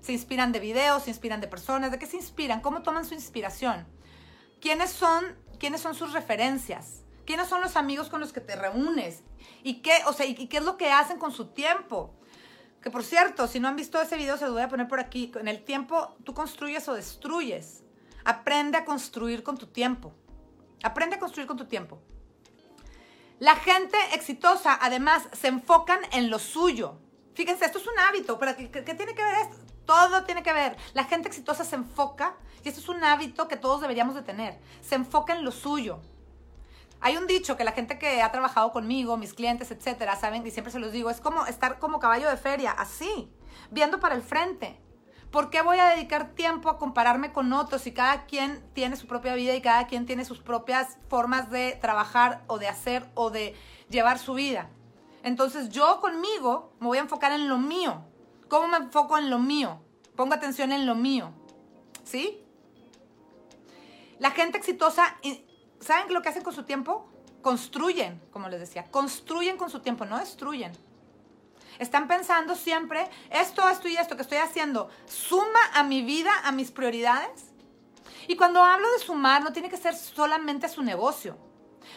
¿Se 0.00 0.12
inspiran 0.14 0.52
de 0.52 0.60
videos? 0.60 1.02
¿Se 1.02 1.10
inspiran 1.10 1.42
de 1.42 1.48
personas? 1.48 1.90
¿De 1.90 1.98
qué 1.98 2.06
se 2.06 2.16
inspiran? 2.16 2.62
¿Cómo 2.62 2.80
toman 2.80 3.04
su 3.04 3.12
inspiración? 3.12 3.86
¿Quiénes 4.58 4.88
son, 4.88 5.36
quiénes 5.60 5.82
son 5.82 5.94
sus 5.94 6.14
referencias? 6.14 7.02
¿Quiénes 7.26 7.46
son 7.46 7.60
los 7.60 7.76
amigos 7.76 8.08
con 8.08 8.20
los 8.20 8.32
que 8.32 8.40
te 8.40 8.56
reúnes? 8.56 9.22
¿Y 9.62 9.82
qué, 9.82 9.98
o 10.06 10.14
sea, 10.14 10.24
y 10.24 10.34
qué 10.34 10.56
es 10.56 10.64
lo 10.64 10.78
que 10.78 10.90
hacen 10.90 11.18
con 11.18 11.30
su 11.30 11.48
tiempo? 11.48 12.14
Que 12.80 12.90
por 12.90 13.04
cierto, 13.04 13.48
si 13.48 13.60
no 13.60 13.68
han 13.68 13.76
visto 13.76 14.00
ese 14.00 14.16
video, 14.16 14.38
se 14.38 14.46
lo 14.46 14.54
voy 14.54 14.62
a 14.62 14.68
poner 14.68 14.88
por 14.88 14.98
aquí. 14.98 15.30
En 15.38 15.48
el 15.48 15.62
tiempo, 15.62 16.16
tú 16.24 16.32
construyes 16.32 16.88
o 16.88 16.94
destruyes. 16.94 17.83
Aprende 18.24 18.78
a 18.78 18.84
construir 18.84 19.42
con 19.42 19.58
tu 19.58 19.66
tiempo. 19.66 20.12
Aprende 20.82 21.16
a 21.16 21.18
construir 21.18 21.46
con 21.46 21.56
tu 21.56 21.66
tiempo. 21.66 22.00
La 23.38 23.56
gente 23.56 23.98
exitosa, 24.12 24.78
además, 24.80 25.28
se 25.32 25.48
enfocan 25.48 26.00
en 26.12 26.30
lo 26.30 26.38
suyo. 26.38 26.98
Fíjense, 27.34 27.64
esto 27.64 27.78
es 27.78 27.86
un 27.86 27.98
hábito, 27.98 28.38
pero 28.38 28.56
¿qué, 28.56 28.68
tiene 28.68 29.14
que 29.14 29.24
ver 29.24 29.34
esto? 29.42 29.56
Todo 29.84 30.24
tiene 30.24 30.42
que 30.42 30.52
ver. 30.52 30.76
La 30.94 31.04
gente 31.04 31.28
exitosa 31.28 31.64
se 31.64 31.74
enfoca, 31.74 32.36
y 32.62 32.68
esto 32.68 32.80
es 32.80 32.88
un 32.88 33.02
hábito 33.02 33.48
que 33.48 33.56
todos 33.56 33.80
deberíamos 33.80 34.14
de 34.14 34.22
tener, 34.22 34.58
se 34.80 34.94
enfoca 34.94 35.34
en 35.34 35.44
lo 35.44 35.50
suyo. 35.50 36.00
Hay 37.00 37.16
un 37.16 37.26
dicho 37.26 37.56
que 37.56 37.64
la 37.64 37.72
gente 37.72 37.98
que 37.98 38.22
ha 38.22 38.30
trabajado 38.30 38.72
conmigo, 38.72 39.16
mis 39.16 39.34
clientes, 39.34 39.70
etcétera, 39.70 40.16
saben, 40.16 40.46
y 40.46 40.50
siempre 40.50 40.72
se 40.72 40.78
los 40.78 40.92
digo, 40.92 41.10
es 41.10 41.20
como 41.20 41.44
estar 41.44 41.78
como 41.78 41.98
caballo 41.98 42.30
de 42.30 42.36
feria, 42.36 42.70
así, 42.70 43.28
viendo 43.70 44.00
para 44.00 44.14
el 44.14 44.22
frente. 44.22 44.80
¿Por 45.34 45.50
qué 45.50 45.62
voy 45.62 45.80
a 45.80 45.86
dedicar 45.86 46.30
tiempo 46.36 46.70
a 46.70 46.78
compararme 46.78 47.32
con 47.32 47.52
otros 47.52 47.88
y 47.88 47.92
cada 47.92 48.24
quien 48.24 48.62
tiene 48.72 48.94
su 48.94 49.08
propia 49.08 49.34
vida 49.34 49.52
y 49.52 49.60
cada 49.60 49.88
quien 49.88 50.06
tiene 50.06 50.24
sus 50.24 50.38
propias 50.38 50.96
formas 51.08 51.50
de 51.50 51.76
trabajar 51.80 52.44
o 52.46 52.60
de 52.60 52.68
hacer 52.68 53.10
o 53.14 53.30
de 53.30 53.56
llevar 53.90 54.20
su 54.20 54.34
vida? 54.34 54.70
Entonces 55.24 55.70
yo 55.70 56.00
conmigo 56.00 56.72
me 56.78 56.86
voy 56.86 56.98
a 56.98 57.00
enfocar 57.00 57.32
en 57.32 57.48
lo 57.48 57.58
mío. 57.58 58.04
¿Cómo 58.48 58.68
me 58.68 58.76
enfoco 58.76 59.18
en 59.18 59.28
lo 59.28 59.40
mío? 59.40 59.80
Pongo 60.14 60.34
atención 60.34 60.70
en 60.70 60.86
lo 60.86 60.94
mío. 60.94 61.32
¿Sí? 62.04 62.40
La 64.20 64.30
gente 64.30 64.58
exitosa, 64.58 65.16
¿saben 65.80 66.14
lo 66.14 66.22
que 66.22 66.28
hacen 66.28 66.44
con 66.44 66.54
su 66.54 66.62
tiempo? 66.62 67.08
Construyen, 67.42 68.22
como 68.30 68.48
les 68.48 68.60
decía, 68.60 68.84
construyen 68.84 69.56
con 69.56 69.68
su 69.68 69.80
tiempo, 69.80 70.04
no 70.04 70.16
destruyen. 70.16 70.70
Están 71.78 72.08
pensando 72.08 72.54
siempre, 72.54 73.08
esto, 73.30 73.68
esto 73.68 73.88
y 73.88 73.96
esto 73.96 74.16
que 74.16 74.22
estoy 74.22 74.38
haciendo, 74.38 74.88
suma 75.06 75.60
a 75.74 75.82
mi 75.82 76.02
vida, 76.02 76.32
a 76.44 76.52
mis 76.52 76.70
prioridades. 76.70 77.52
Y 78.28 78.36
cuando 78.36 78.62
hablo 78.62 78.90
de 78.92 78.98
sumar, 78.98 79.42
no 79.42 79.52
tiene 79.52 79.68
que 79.68 79.76
ser 79.76 79.94
solamente 79.94 80.66
a 80.66 80.68
su 80.68 80.82
negocio. 80.82 81.36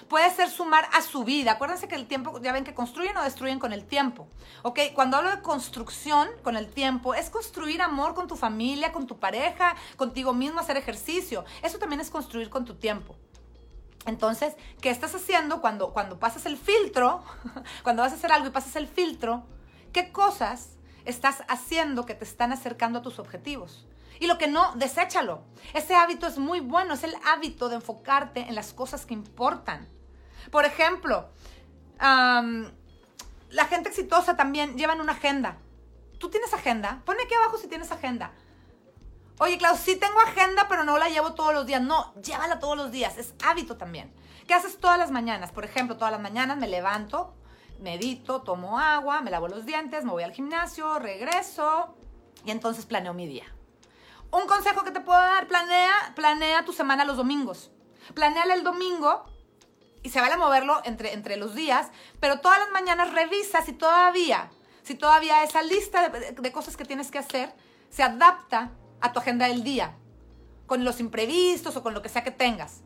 Puede 0.07 0.29
ser 0.31 0.49
sumar 0.49 0.87
a 0.93 1.01
su 1.01 1.23
vida. 1.23 1.53
Acuérdense 1.53 1.87
que 1.87 1.95
el 1.95 2.07
tiempo, 2.07 2.39
ya 2.41 2.51
ven 2.51 2.63
que 2.63 2.73
construyen 2.73 3.15
o 3.17 3.23
destruyen 3.23 3.59
con 3.59 3.73
el 3.73 3.85
tiempo. 3.85 4.27
¿Ok? 4.63 4.79
Cuando 4.93 5.17
hablo 5.17 5.29
de 5.29 5.41
construcción 5.41 6.27
con 6.43 6.57
el 6.57 6.67
tiempo, 6.67 7.13
es 7.13 7.29
construir 7.29 7.81
amor 7.81 8.13
con 8.13 8.27
tu 8.27 8.35
familia, 8.35 8.91
con 8.91 9.07
tu 9.07 9.19
pareja, 9.19 9.75
contigo 9.95 10.33
mismo, 10.33 10.59
hacer 10.59 10.77
ejercicio. 10.77 11.45
Eso 11.61 11.79
también 11.79 12.01
es 12.01 12.09
construir 12.09 12.49
con 12.49 12.65
tu 12.65 12.75
tiempo. 12.75 13.15
Entonces, 14.05 14.55
¿qué 14.81 14.89
estás 14.89 15.13
haciendo 15.15 15.59
cuando, 15.61 15.91
cuando 15.91 16.19
pasas 16.19 16.45
el 16.45 16.57
filtro? 16.57 17.23
cuando 17.83 18.03
vas 18.03 18.13
a 18.13 18.15
hacer 18.15 18.31
algo 18.31 18.47
y 18.47 18.51
pasas 18.51 18.75
el 18.77 18.87
filtro, 18.87 19.45
¿Qué 19.97 20.11
cosas 20.11 20.77
estás 21.05 21.41
haciendo 21.47 22.05
que 22.05 22.13
te 22.13 22.23
están 22.23 22.51
acercando 22.51 22.99
a 22.99 23.01
tus 23.01 23.17
objetivos? 23.17 23.87
Y 24.19 24.27
lo 24.27 24.37
que 24.37 24.47
no, 24.47 24.73
deséchalo. 24.75 25.41
Ese 25.73 25.95
hábito 25.95 26.27
es 26.27 26.37
muy 26.37 26.59
bueno, 26.59 26.93
es 26.93 27.03
el 27.03 27.15
hábito 27.25 27.67
de 27.67 27.77
enfocarte 27.77 28.41
en 28.41 28.53
las 28.53 28.73
cosas 28.73 29.07
que 29.07 29.15
importan. 29.15 29.89
Por 30.51 30.65
ejemplo, 30.65 31.29
la 31.99 33.65
gente 33.67 33.89
exitosa 33.89 34.37
también 34.37 34.77
lleva 34.77 34.93
una 34.93 35.13
agenda. 35.13 35.57
¿Tú 36.19 36.29
tienes 36.29 36.53
agenda? 36.53 37.01
Ponme 37.03 37.23
aquí 37.23 37.33
abajo 37.33 37.57
si 37.57 37.67
tienes 37.67 37.91
agenda. 37.91 38.33
Oye, 39.39 39.57
Klaus, 39.57 39.79
sí 39.79 39.95
tengo 39.95 40.19
agenda, 40.19 40.67
pero 40.69 40.83
no 40.83 40.99
la 40.99 41.09
llevo 41.09 41.33
todos 41.33 41.55
los 41.55 41.65
días. 41.65 41.81
No, 41.81 42.13
llévala 42.21 42.59
todos 42.59 42.77
los 42.77 42.91
días. 42.91 43.17
Es 43.17 43.33
hábito 43.43 43.77
también. 43.77 44.13
¿Qué 44.45 44.53
haces 44.53 44.77
todas 44.79 44.99
las 44.99 45.09
mañanas? 45.09 45.51
Por 45.51 45.65
ejemplo, 45.65 45.97
todas 45.97 46.11
las 46.11 46.21
mañanas 46.21 46.55
me 46.55 46.67
levanto, 46.67 47.33
medito, 47.79 48.41
tomo 48.41 48.79
agua, 48.79 49.21
me 49.21 49.31
lavo 49.31 49.47
los 49.47 49.65
dientes, 49.65 50.03
me 50.03 50.11
voy 50.11 50.23
al 50.23 50.31
gimnasio, 50.31 50.99
regreso 50.99 51.95
y 52.45 52.51
entonces 52.51 52.85
planeo 52.85 53.13
mi 53.13 53.27
día. 53.27 53.45
Un 54.31 54.45
consejo 54.45 54.83
que 54.83 54.91
te 54.91 54.99
puedo 54.99 55.19
dar, 55.19 55.47
planea, 55.47 56.13
planea 56.15 56.65
tu 56.65 56.73
semana 56.73 57.05
los 57.05 57.17
domingos. 57.17 57.71
Planeale 58.13 58.53
el 58.53 58.63
domingo 58.63 59.25
y 60.03 60.09
se 60.09 60.21
vale 60.21 60.37
moverlo 60.37 60.81
entre, 60.85 61.13
entre 61.13 61.37
los 61.37 61.55
días, 61.55 61.87
pero 62.19 62.39
todas 62.39 62.59
las 62.59 62.69
mañanas 62.71 63.13
revisa 63.13 63.61
si 63.61 63.73
todavía, 63.73 64.49
si 64.83 64.95
todavía 64.95 65.43
esa 65.43 65.61
lista 65.61 66.09
de 66.09 66.51
cosas 66.51 66.77
que 66.77 66.85
tienes 66.85 67.11
que 67.11 67.19
hacer 67.19 67.53
se 67.89 68.03
adapta 68.03 68.71
a 69.01 69.13
tu 69.13 69.19
agenda 69.19 69.47
del 69.47 69.63
día, 69.63 69.95
con 70.65 70.83
los 70.83 70.99
imprevistos 70.99 71.75
o 71.75 71.83
con 71.83 71.93
lo 71.93 72.01
que 72.01 72.09
sea 72.09 72.23
que 72.23 72.31
tengas. 72.31 72.81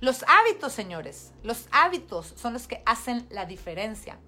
Los 0.00 0.24
hábitos, 0.26 0.72
señores, 0.72 1.32
los 1.42 1.66
hábitos 1.72 2.34
son 2.36 2.54
los 2.54 2.66
que 2.66 2.82
hacen 2.86 3.26
la 3.30 3.44
diferencia. 3.44 4.18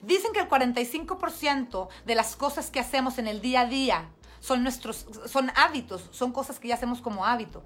Dicen 0.00 0.32
que 0.32 0.40
el 0.40 0.48
45% 0.48 1.88
de 2.04 2.14
las 2.14 2.36
cosas 2.36 2.70
que 2.70 2.80
hacemos 2.80 3.18
en 3.18 3.26
el 3.26 3.40
día 3.40 3.62
a 3.62 3.66
día 3.66 4.10
son 4.40 4.62
nuestros 4.62 5.06
son 5.26 5.50
hábitos, 5.56 6.08
son 6.12 6.32
cosas 6.32 6.60
que 6.60 6.68
ya 6.68 6.74
hacemos 6.74 7.00
como 7.00 7.26
hábito. 7.26 7.64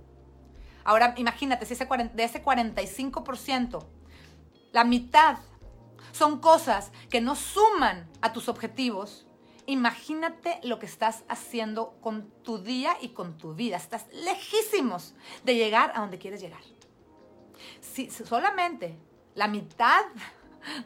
Ahora 0.84 1.14
imagínate 1.18 1.66
si 1.66 1.74
de 1.74 2.24
ese 2.24 2.42
45%, 2.42 3.86
la 4.72 4.84
mitad 4.84 5.36
son 6.12 6.40
cosas 6.40 6.90
que 7.10 7.20
no 7.20 7.36
suman 7.36 8.08
a 8.22 8.32
tus 8.32 8.48
objetivos, 8.48 9.26
Imagínate 9.66 10.58
lo 10.64 10.80
que 10.80 10.86
estás 10.86 11.22
haciendo 11.28 11.94
con 12.00 12.28
tu 12.42 12.58
día 12.58 12.96
y 13.00 13.10
con 13.10 13.38
tu 13.38 13.54
vida. 13.54 13.76
Estás 13.76 14.06
lejísimos 14.12 15.14
de 15.44 15.54
llegar 15.54 15.92
a 15.94 16.00
donde 16.00 16.18
quieres 16.18 16.40
llegar. 16.40 16.60
Si 17.80 18.10
solamente 18.10 18.98
la 19.34 19.48
mitad 19.48 20.02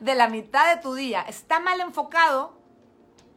de 0.00 0.14
la 0.14 0.28
mitad 0.28 0.74
de 0.74 0.80
tu 0.80 0.94
día 0.94 1.22
está 1.22 1.60
mal 1.60 1.80
enfocado, 1.80 2.58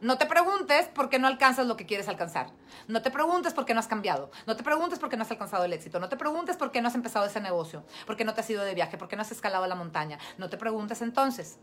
no 0.00 0.16
te 0.16 0.26
preguntes 0.26 0.86
por 0.88 1.08
qué 1.08 1.18
no 1.18 1.26
alcanzas 1.26 1.66
lo 1.66 1.76
que 1.76 1.84
quieres 1.84 2.08
alcanzar. 2.08 2.52
No 2.86 3.02
te 3.02 3.10
preguntes 3.10 3.52
por 3.52 3.64
qué 3.64 3.74
no 3.74 3.80
has 3.80 3.88
cambiado. 3.88 4.30
No 4.46 4.54
te 4.54 4.62
preguntes 4.62 5.00
por 5.00 5.08
qué 5.08 5.16
no 5.16 5.24
has 5.24 5.30
alcanzado 5.30 5.64
el 5.64 5.72
éxito. 5.72 5.98
No 5.98 6.08
te 6.08 6.16
preguntes 6.16 6.56
por 6.56 6.70
qué 6.70 6.80
no 6.80 6.86
has 6.86 6.94
empezado 6.94 7.26
ese 7.26 7.40
negocio. 7.40 7.84
Por 8.06 8.16
qué 8.16 8.24
no 8.24 8.32
te 8.32 8.42
has 8.42 8.50
ido 8.50 8.62
de 8.62 8.74
viaje. 8.74 8.96
Por 8.96 9.08
qué 9.08 9.16
no 9.16 9.22
has 9.22 9.32
escalado 9.32 9.66
la 9.66 9.74
montaña. 9.74 10.18
No 10.36 10.48
te 10.48 10.56
preguntes 10.56 11.02
entonces. 11.02 11.58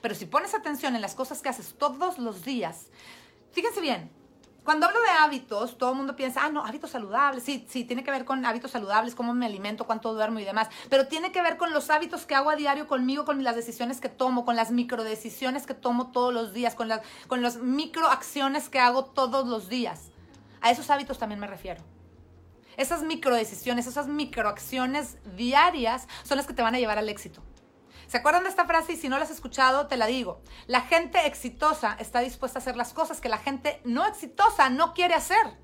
Pero 0.00 0.16
si 0.16 0.26
pones 0.26 0.54
atención 0.54 0.96
en 0.96 1.02
las 1.02 1.14
cosas 1.14 1.42
que 1.42 1.48
haces 1.48 1.74
todos 1.78 2.18
los 2.18 2.44
días, 2.44 2.88
fíjense 3.52 3.80
bien, 3.80 4.10
cuando 4.64 4.86
hablo 4.86 5.00
de 5.00 5.08
hábitos, 5.08 5.76
todo 5.76 5.90
el 5.90 5.96
mundo 5.96 6.14
piensa, 6.14 6.44
ah, 6.44 6.48
no, 6.48 6.64
hábitos 6.64 6.90
saludables. 6.90 7.42
Sí, 7.42 7.66
sí, 7.68 7.84
tiene 7.84 8.04
que 8.04 8.12
ver 8.12 8.24
con 8.24 8.44
hábitos 8.46 8.70
saludables, 8.70 9.14
cómo 9.14 9.34
me 9.34 9.46
alimento, 9.46 9.86
cuánto 9.86 10.14
duermo 10.14 10.38
y 10.38 10.44
demás. 10.44 10.68
Pero 10.88 11.08
tiene 11.08 11.32
que 11.32 11.42
ver 11.42 11.56
con 11.56 11.72
los 11.72 11.90
hábitos 11.90 12.26
que 12.26 12.36
hago 12.36 12.48
a 12.48 12.54
diario 12.54 12.86
conmigo, 12.86 13.24
con 13.24 13.42
las 13.42 13.56
decisiones 13.56 14.00
que 14.00 14.08
tomo, 14.08 14.44
con 14.44 14.54
las 14.54 14.70
microdecisiones 14.70 15.66
que 15.66 15.74
tomo 15.74 16.12
todos 16.12 16.32
los 16.32 16.52
días, 16.52 16.76
con 16.76 16.86
las, 16.86 17.00
con 17.26 17.42
las 17.42 17.56
microacciones 17.56 18.68
que 18.68 18.78
hago 18.78 19.04
todos 19.04 19.48
los 19.48 19.68
días. 19.68 20.10
A 20.60 20.70
esos 20.70 20.90
hábitos 20.90 21.18
también 21.18 21.40
me 21.40 21.48
refiero. 21.48 21.82
Esas 22.76 23.02
microdecisiones, 23.02 23.88
esas 23.88 24.06
microacciones 24.06 25.18
diarias 25.36 26.06
son 26.22 26.36
las 26.36 26.46
que 26.46 26.54
te 26.54 26.62
van 26.62 26.76
a 26.76 26.78
llevar 26.78 26.98
al 26.98 27.08
éxito. 27.08 27.42
¿Se 28.12 28.18
acuerdan 28.18 28.42
de 28.42 28.50
esta 28.50 28.66
frase? 28.66 28.92
Y 28.92 28.96
si 28.98 29.08
no 29.08 29.16
la 29.16 29.24
has 29.24 29.30
escuchado, 29.30 29.86
te 29.86 29.96
la 29.96 30.04
digo. 30.04 30.42
La 30.66 30.82
gente 30.82 31.26
exitosa 31.26 31.96
está 31.98 32.20
dispuesta 32.20 32.58
a 32.58 32.60
hacer 32.60 32.76
las 32.76 32.92
cosas 32.92 33.22
que 33.22 33.30
la 33.30 33.38
gente 33.38 33.80
no 33.86 34.04
exitosa 34.04 34.68
no 34.68 34.92
quiere 34.92 35.14
hacer. 35.14 35.58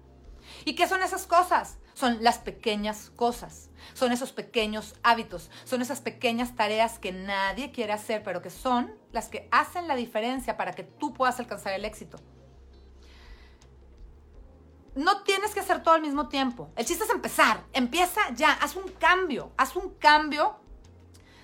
¿Y 0.64 0.74
qué 0.74 0.88
son 0.88 1.02
esas 1.02 1.26
cosas? 1.26 1.76
Son 1.92 2.24
las 2.24 2.38
pequeñas 2.38 3.10
cosas, 3.14 3.68
son 3.92 4.12
esos 4.12 4.32
pequeños 4.32 4.94
hábitos, 5.02 5.50
son 5.64 5.82
esas 5.82 6.00
pequeñas 6.00 6.56
tareas 6.56 6.98
que 6.98 7.12
nadie 7.12 7.70
quiere 7.70 7.92
hacer, 7.92 8.22
pero 8.22 8.40
que 8.40 8.48
son 8.48 8.94
las 9.12 9.28
que 9.28 9.46
hacen 9.50 9.86
la 9.86 9.94
diferencia 9.94 10.56
para 10.56 10.72
que 10.72 10.84
tú 10.84 11.12
puedas 11.12 11.38
alcanzar 11.38 11.74
el 11.74 11.84
éxito. 11.84 12.18
No 14.94 15.22
tienes 15.22 15.52
que 15.52 15.60
hacer 15.60 15.82
todo 15.82 15.96
al 15.96 16.00
mismo 16.00 16.30
tiempo. 16.30 16.70
El 16.76 16.86
chiste 16.86 17.04
es 17.04 17.10
empezar. 17.10 17.62
Empieza 17.74 18.22
ya, 18.34 18.52
haz 18.52 18.74
un 18.74 18.88
cambio, 18.92 19.52
haz 19.58 19.76
un 19.76 19.90
cambio 19.96 20.66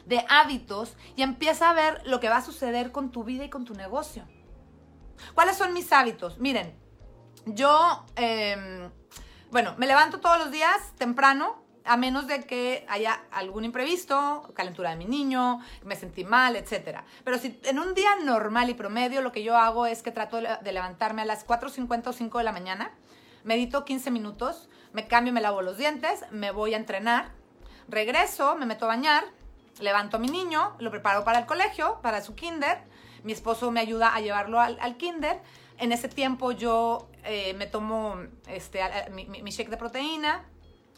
de 0.06 0.24
hábitos 0.28 0.96
y 1.16 1.22
empieza 1.22 1.70
a 1.70 1.74
ver 1.74 2.02
lo 2.06 2.20
que 2.20 2.28
va 2.28 2.38
a 2.38 2.42
suceder 2.42 2.92
con 2.92 3.10
tu 3.10 3.24
vida 3.24 3.44
y 3.44 3.50
con 3.50 3.64
tu 3.64 3.74
negocio. 3.74 4.24
¿Cuáles 5.34 5.56
son 5.56 5.72
mis 5.72 5.92
hábitos? 5.92 6.38
Miren, 6.38 6.76
yo, 7.46 8.04
em, 8.16 8.90
bueno, 9.50 9.74
me 9.78 9.86
levanto 9.86 10.20
todos 10.20 10.38
los 10.38 10.50
días 10.50 10.92
temprano, 10.96 11.62
a 11.84 11.96
menos 11.98 12.26
de 12.26 12.44
que 12.44 12.86
haya 12.88 13.20
algún 13.30 13.64
imprevisto, 13.64 14.50
calentura 14.54 14.90
de 14.90 14.96
mi 14.96 15.04
niño, 15.04 15.60
me 15.84 15.96
sentí 15.96 16.24
mal, 16.24 16.56
etc. 16.56 17.00
Pero 17.24 17.38
si 17.38 17.60
en 17.64 17.78
un 17.78 17.94
día 17.94 18.16
normal 18.24 18.70
y 18.70 18.74
promedio 18.74 19.20
lo 19.20 19.32
que 19.32 19.42
yo 19.42 19.56
hago 19.56 19.86
es 19.86 20.02
que 20.02 20.10
trato 20.10 20.38
de 20.40 20.72
levantarme 20.72 21.22
a 21.22 21.24
las 21.26 21.46
4.50 21.46 22.08
o 22.08 22.12
5 22.12 22.38
de 22.38 22.44
la 22.44 22.52
mañana, 22.52 22.92
medito 23.44 23.84
15 23.84 24.10
minutos, 24.10 24.70
me 24.94 25.06
cambio, 25.06 25.32
me 25.34 25.42
lavo 25.42 25.60
los 25.60 25.76
dientes, 25.76 26.24
me 26.30 26.50
voy 26.50 26.72
a 26.72 26.78
entrenar, 26.78 27.32
regreso, 27.88 28.56
me 28.56 28.64
meto 28.64 28.86
a 28.86 28.88
bañar, 28.88 29.24
levanto 29.80 30.16
a 30.16 30.20
mi 30.20 30.28
niño, 30.28 30.76
lo 30.78 30.90
preparo 30.90 31.24
para 31.24 31.38
el 31.40 31.46
colegio, 31.46 32.00
para 32.02 32.22
su 32.22 32.34
kinder. 32.34 32.82
Mi 33.22 33.32
esposo 33.32 33.70
me 33.70 33.80
ayuda 33.80 34.14
a 34.14 34.20
llevarlo 34.20 34.60
al, 34.60 34.96
kinder. 34.96 35.40
En 35.78 35.92
ese 35.92 36.08
tiempo 36.08 36.52
yo 36.52 37.08
eh, 37.24 37.54
me 37.54 37.66
tomo 37.66 38.16
este, 38.46 38.80
mi, 39.10 39.50
shake 39.50 39.70
de 39.70 39.76
proteína, 39.76 40.44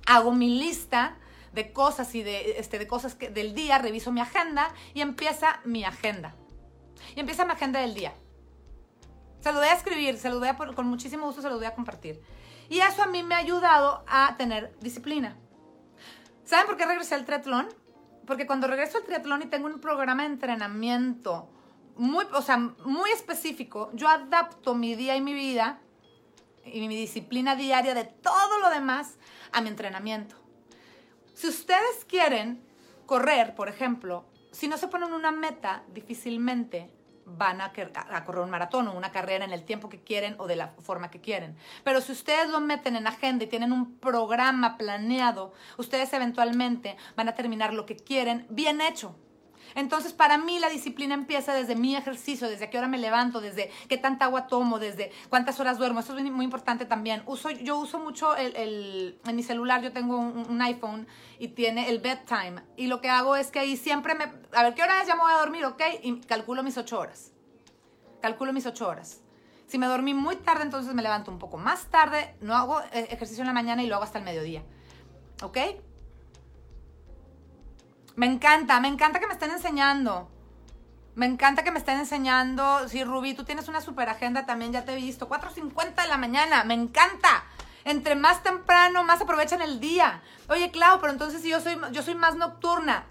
hago 0.06 0.32
mi 0.32 0.58
lista 0.58 1.16
de 1.52 1.72
cosas 1.72 2.14
y 2.14 2.22
de, 2.22 2.58
este, 2.58 2.86
cosas 2.86 3.18
del 3.18 3.54
día, 3.54 3.78
reviso 3.78 4.12
mi 4.12 4.20
agenda 4.20 4.74
y 4.92 5.00
empieza 5.00 5.60
mi 5.64 5.84
agenda. 5.84 6.34
Y 7.14 7.20
empieza 7.20 7.44
mi 7.44 7.52
agenda 7.52 7.80
del 7.80 7.94
día. 7.94 8.12
Se 9.40 9.52
lo 9.52 9.58
voy 9.58 9.68
a 9.68 9.74
escribir, 9.74 10.18
se 10.18 10.28
lo 10.28 10.38
voy 10.38 10.48
a, 10.48 10.56
con 10.56 10.86
muchísimo 10.86 11.26
gusto 11.26 11.40
se 11.40 11.48
lo 11.48 11.56
voy 11.56 11.66
a 11.66 11.74
compartir. 11.74 12.20
Y 12.68 12.80
eso 12.80 13.02
a 13.02 13.06
mí 13.06 13.22
me 13.22 13.36
ha 13.36 13.38
ayudado 13.38 14.04
a 14.08 14.36
tener 14.36 14.76
disciplina. 14.80 15.36
¿Saben 16.44 16.66
por 16.66 16.76
qué 16.76 16.84
regresé 16.84 17.14
al 17.14 17.24
triatlón? 17.24 17.68
Porque 18.26 18.46
cuando 18.46 18.66
regreso 18.66 18.98
al 18.98 19.04
triatlón 19.04 19.42
y 19.42 19.46
tengo 19.46 19.66
un 19.66 19.80
programa 19.80 20.24
de 20.24 20.30
entrenamiento 20.30 21.48
muy, 21.96 22.24
o 22.34 22.42
sea, 22.42 22.58
muy 22.58 23.10
específico, 23.10 23.90
yo 23.94 24.08
adapto 24.08 24.74
mi 24.74 24.94
día 24.94 25.16
y 25.16 25.20
mi 25.20 25.32
vida 25.32 25.80
y 26.64 26.86
mi 26.88 26.96
disciplina 26.96 27.56
diaria 27.56 27.94
de 27.94 28.04
todo 28.04 28.58
lo 28.60 28.70
demás 28.70 29.18
a 29.52 29.60
mi 29.60 29.68
entrenamiento. 29.68 30.36
Si 31.34 31.48
ustedes 31.48 32.04
quieren 32.06 32.62
correr, 33.06 33.54
por 33.54 33.68
ejemplo, 33.68 34.24
si 34.50 34.68
no 34.68 34.76
se 34.76 34.88
ponen 34.88 35.12
una 35.12 35.30
meta, 35.30 35.84
difícilmente 35.92 36.90
van 37.26 37.60
a, 37.60 37.72
correr 38.24 38.42
un 38.42 38.50
maratón 38.50 38.88
o 38.88 38.94
una 38.94 39.12
carrera 39.12 39.44
en 39.44 39.52
el 39.52 39.64
tiempo 39.64 39.88
que 39.88 40.00
quieren 40.00 40.36
o 40.38 40.46
de 40.46 40.56
la 40.56 40.68
forma 40.78 41.10
que 41.10 41.20
quieren. 41.20 41.56
Pero 41.84 42.00
si 42.00 42.12
ustedes 42.12 42.48
lo 42.48 42.60
meten 42.60 42.96
en 42.96 43.06
agenda 43.06 43.44
y 43.44 43.48
tienen 43.48 43.72
un 43.72 43.98
programa 43.98 44.78
planeado, 44.78 45.52
ustedes 45.76 46.12
eventualmente 46.12 46.96
van 47.16 47.28
a 47.28 47.34
terminar 47.34 47.74
lo 47.74 47.84
que 47.84 47.96
quieren 47.96 48.46
bien 48.48 48.80
hecho. 48.80 49.16
Entonces, 49.76 50.14
para 50.14 50.38
mí 50.38 50.58
la 50.58 50.70
disciplina 50.70 51.14
empieza 51.14 51.52
desde 51.52 51.76
mi 51.76 51.94
ejercicio, 51.94 52.48
desde 52.48 52.70
qué 52.70 52.78
hora 52.78 52.88
me 52.88 52.96
levanto, 52.96 53.42
desde 53.42 53.70
qué 53.88 53.98
tanta 53.98 54.24
agua 54.24 54.46
tomo, 54.46 54.78
desde 54.78 55.12
cuántas 55.28 55.60
horas 55.60 55.76
duermo. 55.76 56.00
Eso 56.00 56.16
es 56.16 56.24
muy 56.32 56.46
importante 56.46 56.86
también. 56.86 57.22
Uso, 57.26 57.50
yo 57.50 57.78
uso 57.78 57.98
mucho 57.98 58.34
el, 58.36 59.20
en 59.22 59.36
mi 59.36 59.42
celular, 59.42 59.82
yo 59.82 59.92
tengo 59.92 60.16
un, 60.16 60.62
iPhone 60.62 61.06
y 61.38 61.48
tiene 61.48 61.90
el 61.90 61.98
bedtime. 61.98 62.62
Y 62.76 62.86
lo 62.86 63.02
que 63.02 63.10
hago 63.10 63.36
es 63.36 63.50
que 63.50 63.58
ahí 63.58 63.76
siempre 63.76 64.14
me... 64.14 64.24
A 64.52 64.62
ver, 64.62 64.74
¿qué 64.74 64.82
hora 64.82 65.02
es? 65.02 65.08
Ya 65.08 65.14
me 65.14 65.20
voy 65.20 65.32
a 65.32 65.38
dormir, 65.38 65.66
¿ok? 65.66 65.82
Y 66.02 66.20
calculo 66.20 66.62
mis 66.62 66.78
ocho 66.78 66.98
horas. 66.98 67.32
Calculo 68.22 68.54
mis 68.54 68.64
ocho 68.64 68.88
horas. 68.88 69.20
Si 69.66 69.76
me 69.76 69.86
dormí 69.86 70.14
muy 70.14 70.36
tarde, 70.36 70.62
entonces 70.62 70.94
me 70.94 71.02
levanto 71.02 71.30
un 71.30 71.38
poco 71.38 71.58
más 71.58 71.90
tarde, 71.90 72.34
no 72.40 72.54
hago 72.56 72.80
eh, 72.80 73.08
ejercicio 73.10 73.42
en 73.42 73.48
la 73.48 73.52
mañana 73.52 73.82
y 73.82 73.88
lo 73.88 73.96
hago 73.96 74.04
hasta 74.04 74.18
el 74.18 74.24
mediodía. 74.24 74.62
¿Ok? 75.42 75.58
Me 78.16 78.24
encanta, 78.24 78.80
me 78.80 78.88
encanta 78.88 79.20
que 79.20 79.26
me 79.26 79.34
estén 79.34 79.50
enseñando. 79.50 80.30
Me 81.14 81.26
encanta 81.26 81.62
que 81.62 81.70
me 81.70 81.78
estén 81.78 81.98
enseñando. 81.98 82.88
Sí, 82.88 83.04
Rubí, 83.04 83.34
tú 83.34 83.44
tienes 83.44 83.68
una 83.68 83.82
super 83.82 84.08
agenda 84.08 84.46
también, 84.46 84.72
ya 84.72 84.86
te 84.86 84.94
he 84.94 84.96
visto. 84.96 85.28
4.50 85.28 86.02
de 86.02 86.08
la 86.08 86.16
mañana, 86.16 86.64
me 86.64 86.72
encanta. 86.72 87.44
Entre 87.84 88.16
más 88.16 88.42
temprano, 88.42 89.04
más 89.04 89.20
aprovechan 89.20 89.60
el 89.60 89.80
día. 89.80 90.22
Oye, 90.48 90.70
Clau, 90.70 90.98
pero 90.98 91.12
entonces 91.12 91.42
si 91.42 91.50
yo 91.50 91.60
soy, 91.60 91.78
yo 91.92 92.02
soy 92.02 92.14
más 92.14 92.36
nocturna. 92.36 93.04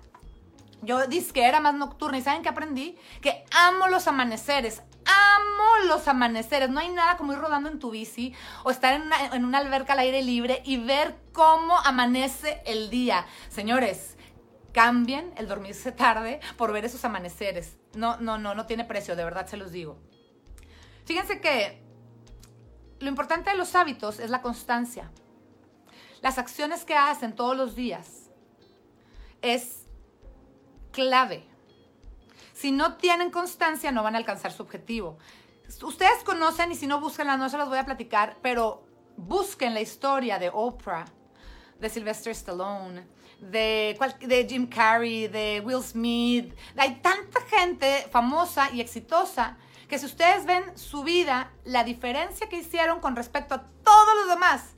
Yo 0.82 1.06
dije 1.06 1.32
que 1.34 1.46
era 1.46 1.60
más 1.60 1.76
nocturna. 1.76 2.18
¿Y 2.18 2.22
saben 2.24 2.42
qué 2.42 2.50
aprendí? 2.50 2.98
Que 3.22 3.46
amo 3.52 3.88
los 3.88 4.08
amaneceres. 4.08 4.82
amo 5.06 5.88
los 5.88 6.08
amaneceres. 6.08 6.72
No 6.72 6.80
hay 6.80 6.90
nada 6.90 7.16
como 7.16 7.34
ir 7.34 7.40
rodando 7.40 7.70
en 7.70 7.78
tu 7.78 7.92
bici 7.92 8.34
o 8.64 8.72
estar 8.72 8.94
en 8.94 9.04
una, 9.04 9.26
en 9.26 9.46
una 9.46 9.60
alberca 9.60 9.94
al 9.94 10.00
aire 10.00 10.24
libre 10.24 10.64
y 10.66 10.78
ver 10.78 11.16
cómo 11.32 11.78
amanece 11.80 12.62
el 12.66 12.90
día. 12.90 13.26
Señores, 13.50 14.15
cambien 14.76 15.34
el 15.38 15.48
dormirse 15.48 15.94
tarde 15.94 16.42
por 16.58 16.74
ver 16.74 16.84
esos 16.84 17.06
amaneceres. 17.06 17.78
No, 17.94 18.18
no, 18.18 18.38
no, 18.38 18.54
no 18.56 18.66
tiene 18.66 18.84
precio, 18.84 19.16
de 19.16 19.24
verdad 19.24 19.48
se 19.48 19.56
los 19.56 19.72
digo. 19.72 19.98
Fíjense 21.06 21.40
que 21.40 21.82
lo 23.00 23.08
importante 23.08 23.52
de 23.52 23.56
los 23.56 23.74
hábitos 23.74 24.20
es 24.20 24.30
la 24.30 24.42
constancia. 24.42 25.10
Las 26.22 26.38
acciones 26.38 26.84
que 26.84 26.94
hacen 26.94 27.38
todos 27.38 27.56
los 27.56 27.74
días 27.78 28.30
es 29.42 29.86
clave. 30.92 31.46
Si 32.52 32.74
no 32.74 32.98
tienen 32.98 33.32
constancia, 33.32 33.94
no 33.94 34.04
van 34.04 34.16
a 34.16 34.18
alcanzar 34.18 34.52
su 34.52 34.64
objetivo. 34.64 35.18
Ustedes 35.84 36.22
conocen, 36.26 36.74
y 36.74 36.76
si 36.76 36.86
no, 36.86 37.00
búsquenla, 37.00 37.38
no 37.38 37.48
se 37.48 37.58
los 37.58 37.70
voy 37.70 37.78
a 37.78 37.86
platicar, 37.86 38.40
pero 38.42 38.86
busquen 39.16 39.74
la 39.74 39.80
historia 39.80 40.38
de 40.38 40.50
Oprah, 40.54 41.06
de 41.80 41.90
Sylvester 41.90 42.34
Stallone, 42.34 43.08
de, 43.40 43.98
de 44.22 44.48
Jim 44.48 44.68
Carrey, 44.68 45.28
de 45.28 45.62
Will 45.64 45.84
Smith. 45.84 46.54
Hay 46.78 46.96
tanta 46.96 47.42
gente 47.42 48.08
famosa 48.12 48.70
y 48.72 48.82
exitosa 48.82 49.58
que 49.88 50.00
si 50.00 50.06
ustedes 50.06 50.46
ven 50.46 50.78
su 50.78 51.04
vida, 51.04 51.52
la 51.64 51.84
diferencia 51.84 52.50
que 52.50 52.58
hicieron 52.58 53.00
con 53.00 53.16
respecto 53.16 53.56
a 53.56 53.64
todos 53.84 54.16
los 54.16 54.30
demás, 54.30 54.76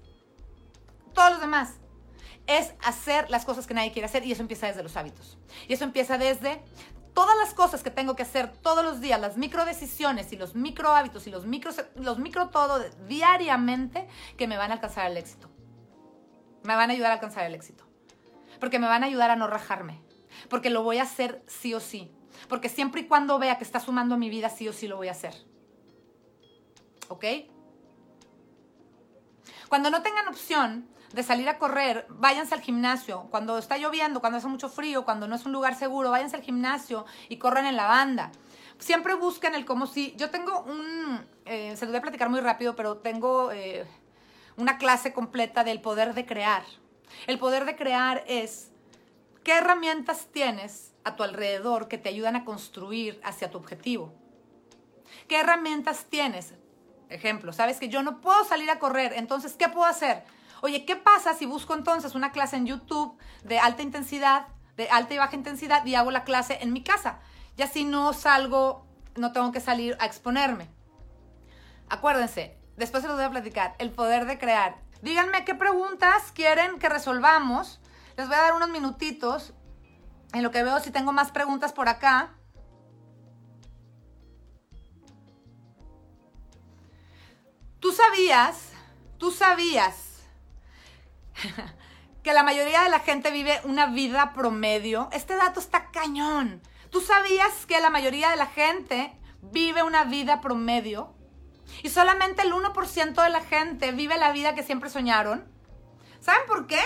todos 1.13 1.31
los 1.31 1.41
demás, 1.41 1.75
es 2.45 2.73
hacer 2.83 3.29
las 3.29 3.45
cosas 3.45 3.67
que 3.67 3.73
nadie 3.73 3.91
quiere 3.91 4.05
hacer 4.05 4.25
y 4.25 4.31
eso 4.31 4.41
empieza 4.41 4.67
desde 4.67 4.83
los 4.83 4.95
hábitos. 4.95 5.37
Y 5.67 5.73
eso 5.73 5.83
empieza 5.83 6.17
desde 6.17 6.61
todas 7.13 7.35
las 7.37 7.53
cosas 7.53 7.83
que 7.83 7.89
tengo 7.89 8.15
que 8.15 8.23
hacer 8.23 8.53
todos 8.61 8.83
los 8.83 9.01
días, 9.01 9.19
las 9.19 9.37
micro 9.37 9.65
decisiones 9.65 10.31
y 10.33 10.37
los 10.37 10.55
micro 10.55 10.91
hábitos 10.91 11.25
y 11.27 11.31
los 11.31 11.45
micro, 11.45 11.71
los 11.95 12.19
micro 12.19 12.49
todo 12.49 12.79
diariamente 13.07 14.07
que 14.37 14.47
me 14.47 14.55
van 14.55 14.71
a 14.71 14.75
alcanzar 14.75 15.09
el 15.09 15.17
éxito. 15.17 15.49
Me 16.63 16.75
van 16.75 16.89
a 16.89 16.93
ayudar 16.93 17.11
a 17.11 17.15
alcanzar 17.15 17.45
el 17.45 17.55
éxito. 17.55 17.86
Porque 18.59 18.79
me 18.79 18.87
van 18.87 19.03
a 19.03 19.07
ayudar 19.07 19.29
a 19.29 19.35
no 19.35 19.47
rajarme. 19.47 20.01
Porque 20.49 20.69
lo 20.69 20.83
voy 20.83 20.97
a 20.97 21.03
hacer 21.03 21.43
sí 21.47 21.73
o 21.73 21.79
sí. 21.79 22.11
Porque 22.49 22.69
siempre 22.69 23.01
y 23.01 23.07
cuando 23.07 23.39
vea 23.39 23.57
que 23.57 23.63
está 23.63 23.79
sumando 23.79 24.17
mi 24.17 24.29
vida, 24.29 24.49
sí 24.49 24.67
o 24.67 24.73
sí 24.73 24.87
lo 24.87 24.97
voy 24.97 25.07
a 25.07 25.11
hacer. 25.11 25.33
¿Ok? 27.09 27.25
Cuando 29.69 29.89
no 29.89 30.01
tengan 30.01 30.27
opción 30.27 30.87
de 31.13 31.23
salir 31.23 31.49
a 31.49 31.57
correr, 31.57 32.05
váyanse 32.09 32.53
al 32.53 32.61
gimnasio. 32.61 33.27
Cuando 33.29 33.57
está 33.57 33.77
lloviendo, 33.77 34.19
cuando 34.19 34.37
hace 34.37 34.47
mucho 34.47 34.69
frío, 34.69 35.05
cuando 35.05 35.27
no 35.27 35.35
es 35.35 35.45
un 35.45 35.51
lugar 35.51 35.75
seguro, 35.75 36.11
váyanse 36.11 36.35
al 36.35 36.41
gimnasio 36.41 37.05
y 37.29 37.37
corran 37.37 37.65
en 37.65 37.75
la 37.75 37.87
banda. 37.87 38.31
Siempre 38.79 39.15
busquen 39.15 39.55
el 39.55 39.65
como 39.65 39.87
si. 39.87 40.13
Yo 40.17 40.29
tengo 40.29 40.61
un. 40.61 41.25
Eh, 41.45 41.75
se 41.75 41.85
lo 41.85 41.91
voy 41.91 41.99
a 41.99 42.01
platicar 42.01 42.29
muy 42.29 42.39
rápido, 42.39 42.75
pero 42.75 42.97
tengo 42.97 43.51
eh, 43.51 43.85
una 44.55 44.77
clase 44.77 45.13
completa 45.13 45.63
del 45.63 45.81
poder 45.81 46.13
de 46.13 46.25
crear. 46.25 46.63
El 47.25 47.39
poder 47.39 47.65
de 47.65 47.75
crear 47.75 48.23
es 48.27 48.71
qué 49.43 49.57
herramientas 49.57 50.27
tienes 50.31 50.93
a 51.03 51.15
tu 51.15 51.23
alrededor 51.23 51.87
que 51.87 51.97
te 51.97 52.09
ayudan 52.09 52.35
a 52.35 52.45
construir 52.45 53.19
hacia 53.23 53.49
tu 53.49 53.57
objetivo. 53.57 54.13
¿Qué 55.27 55.39
herramientas 55.39 56.05
tienes? 56.09 56.53
Ejemplo, 57.09 57.53
sabes 57.53 57.79
que 57.79 57.89
yo 57.89 58.03
no 58.03 58.19
puedo 58.19 58.43
salir 58.43 58.69
a 58.69 58.79
correr, 58.79 59.13
entonces, 59.13 59.53
¿qué 59.53 59.69
puedo 59.69 59.85
hacer? 59.85 60.23
Oye, 60.61 60.85
¿qué 60.85 60.95
pasa 60.95 61.33
si 61.33 61.45
busco 61.45 61.73
entonces 61.73 62.15
una 62.15 62.31
clase 62.31 62.57
en 62.57 62.65
YouTube 62.65 63.17
de 63.43 63.59
alta 63.59 63.83
intensidad, 63.83 64.47
de 64.75 64.89
alta 64.89 65.13
y 65.13 65.17
baja 65.17 65.35
intensidad 65.35 65.85
y 65.85 65.95
hago 65.95 66.11
la 66.11 66.23
clase 66.23 66.59
en 66.61 66.73
mi 66.73 66.83
casa? 66.83 67.19
Y 67.55 67.61
así 67.61 67.85
no 67.85 68.11
salgo, 68.13 68.85
no 69.15 69.31
tengo 69.31 69.51
que 69.51 69.59
salir 69.59 69.95
a 69.99 70.05
exponerme. 70.05 70.69
Acuérdense, 71.89 72.57
después 72.75 73.01
se 73.01 73.07
los 73.07 73.17
voy 73.17 73.25
a 73.25 73.29
platicar, 73.29 73.75
el 73.79 73.91
poder 73.91 74.25
de 74.25 74.37
crear. 74.37 74.75
Díganme 75.01 75.45
qué 75.45 75.55
preguntas 75.55 76.31
quieren 76.33 76.79
que 76.79 76.89
resolvamos. 76.89 77.79
Les 78.15 78.27
voy 78.27 78.35
a 78.35 78.41
dar 78.41 78.53
unos 78.53 78.69
minutitos 78.69 79.53
en 80.33 80.43
lo 80.43 80.51
que 80.51 80.63
veo 80.63 80.79
si 80.79 80.91
tengo 80.91 81.13
más 81.13 81.31
preguntas 81.31 81.71
por 81.71 81.87
acá. 81.87 82.33
Tú 87.79 87.91
sabías, 87.91 88.71
tú 89.17 89.31
sabías 89.31 90.23
que 92.23 92.33
la 92.33 92.43
mayoría 92.43 92.81
de 92.83 92.89
la 92.89 92.99
gente 92.99 93.31
vive 93.31 93.61
una 93.65 93.85
vida 93.87 94.33
promedio. 94.33 95.09
Este 95.11 95.35
dato 95.35 95.59
está 95.59 95.91
cañón. 95.91 96.61
¿Tú 96.89 97.01
sabías 97.01 97.65
que 97.65 97.79
la 97.79 97.89
mayoría 97.89 98.29
de 98.31 98.37
la 98.37 98.47
gente 98.47 99.15
vive 99.41 99.83
una 99.83 100.05
vida 100.05 100.41
promedio? 100.41 101.16
Y 101.83 101.89
solamente 101.89 102.41
el 102.41 102.53
1% 102.53 103.23
de 103.23 103.29
la 103.29 103.41
gente 103.41 103.91
vive 103.91 104.17
la 104.17 104.31
vida 104.31 104.55
que 104.55 104.63
siempre 104.63 104.89
soñaron. 104.89 105.45
¿Saben 106.19 106.45
por 106.47 106.67
qué? 106.67 106.79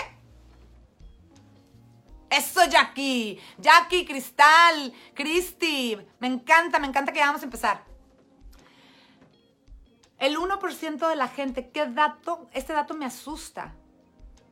Eso, 2.30 2.64
Jackie. 2.64 3.38
Jackie, 3.58 4.06
Cristal, 4.06 4.92
Cristi. 5.14 5.98
Me 6.18 6.28
encanta, 6.28 6.78
me 6.78 6.86
encanta 6.86 7.12
que 7.12 7.20
vamos 7.20 7.42
a 7.42 7.44
empezar. 7.44 7.84
El 10.18 10.36
1% 10.36 11.08
de 11.08 11.16
la 11.16 11.28
gente, 11.28 11.70
¿qué 11.70 11.86
dato? 11.86 12.48
Este 12.52 12.72
dato 12.72 12.94
me 12.94 13.04
asusta. 13.04 13.74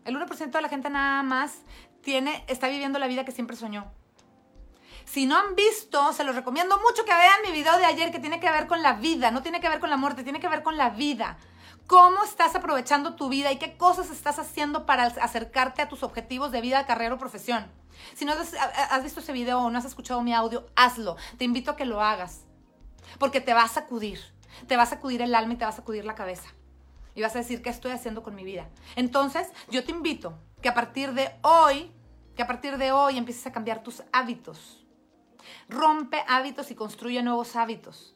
El 0.04 0.16
1% 0.16 0.50
de 0.50 0.62
la 0.62 0.68
gente 0.68 0.90
nada 0.90 1.22
más 1.22 1.62
tiene, 2.02 2.44
está 2.48 2.68
viviendo 2.68 2.98
la 2.98 3.06
vida 3.06 3.24
que 3.24 3.32
siempre 3.32 3.56
soñó. 3.56 3.92
Si 5.10 5.26
no 5.26 5.36
han 5.36 5.56
visto, 5.56 6.12
se 6.12 6.22
los 6.22 6.36
recomiendo 6.36 6.78
mucho 6.78 7.04
que 7.04 7.12
vean 7.12 7.42
mi 7.44 7.50
video 7.50 7.76
de 7.78 7.84
ayer 7.84 8.12
que 8.12 8.20
tiene 8.20 8.38
que 8.38 8.48
ver 8.48 8.68
con 8.68 8.80
la 8.80 8.92
vida, 8.92 9.32
no 9.32 9.42
tiene 9.42 9.60
que 9.60 9.68
ver 9.68 9.80
con 9.80 9.90
la 9.90 9.96
muerte, 9.96 10.22
tiene 10.22 10.38
que 10.38 10.48
ver 10.48 10.62
con 10.62 10.76
la 10.76 10.90
vida 10.90 11.36
cómo 11.88 12.22
estás 12.22 12.54
aprovechando 12.54 13.16
tu 13.16 13.28
vida 13.28 13.50
y 13.50 13.58
qué 13.58 13.76
cosas 13.76 14.10
estás 14.10 14.38
haciendo 14.38 14.86
para 14.86 15.06
acercarte 15.06 15.82
a 15.82 15.88
tus 15.88 16.04
objetivos 16.04 16.52
de 16.52 16.60
vida, 16.60 16.86
carrera 16.86 17.16
o 17.16 17.18
profesión. 17.18 17.66
Si 18.14 18.24
no 18.24 18.34
has, 18.34 19.02
visto 19.02 19.18
ese 19.18 19.32
video 19.32 19.58
o 19.58 19.70
no 19.70 19.78
has 19.78 19.84
escuchado 19.84 20.22
mi 20.22 20.32
audio, 20.32 20.64
hazlo. 20.76 21.16
Te 21.38 21.44
invito 21.44 21.72
a 21.72 21.76
que 21.76 21.86
lo 21.86 22.00
hagas. 22.00 22.44
Porque 23.18 23.40
te 23.40 23.52
va 23.52 23.64
a 23.64 23.68
sacudir. 23.68 24.20
Te 24.68 24.76
va 24.76 24.84
a 24.84 24.86
sacudir 24.86 25.22
el 25.22 25.34
alma 25.34 25.54
y 25.54 25.56
te 25.56 25.64
va 25.64 25.70
a 25.70 25.74
sacudir 25.74 26.04
la 26.04 26.14
cabeza. 26.14 26.50
Y 27.16 27.22
vas 27.22 27.34
a 27.34 27.38
decir, 27.38 27.62
¿qué 27.62 27.70
estoy 27.70 27.90
haciendo 27.90 28.22
con 28.22 28.36
mi 28.36 28.44
vida? 28.44 28.68
Entonces, 28.94 29.48
yo 29.70 29.82
te 29.82 29.90
invito 29.90 30.38
que 30.62 30.68
a 30.68 30.74
partir 30.74 31.14
de 31.14 31.32
hoy, 31.42 31.90
que 32.36 32.42
a 32.42 32.46
partir 32.46 32.78
de 32.78 32.92
hoy 32.92 33.18
empieces 33.18 33.44
a 33.48 33.50
cambiar 33.50 33.82
tus 33.82 34.04
hábitos. 34.12 34.79
Rompe 35.68 36.24
hábitos 36.28 36.70
y 36.70 36.74
construye 36.74 37.22
nuevos 37.22 37.56
hábitos. 37.56 38.14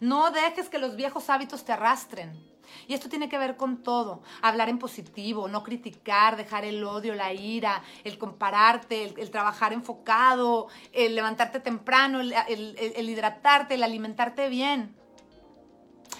No 0.00 0.30
dejes 0.30 0.68
que 0.68 0.78
los 0.78 0.96
viejos 0.96 1.30
hábitos 1.30 1.64
te 1.64 1.72
arrastren. 1.72 2.56
Y 2.88 2.94
esto 2.94 3.08
tiene 3.08 3.28
que 3.28 3.38
ver 3.38 3.56
con 3.56 3.82
todo. 3.82 4.22
Hablar 4.42 4.68
en 4.68 4.78
positivo, 4.78 5.48
no 5.48 5.62
criticar, 5.62 6.36
dejar 6.36 6.64
el 6.64 6.82
odio, 6.84 7.14
la 7.14 7.32
ira, 7.32 7.82
el 8.04 8.18
compararte, 8.18 9.04
el, 9.16 9.30
trabajar 9.30 9.72
enfocado, 9.72 10.68
el 10.92 11.14
levantarte 11.14 11.60
temprano, 11.60 12.20
el, 12.20 12.32
el 12.32 13.08
hidratarte, 13.08 13.74
el 13.74 13.82
alimentarte 13.82 14.48
bien. 14.48 14.96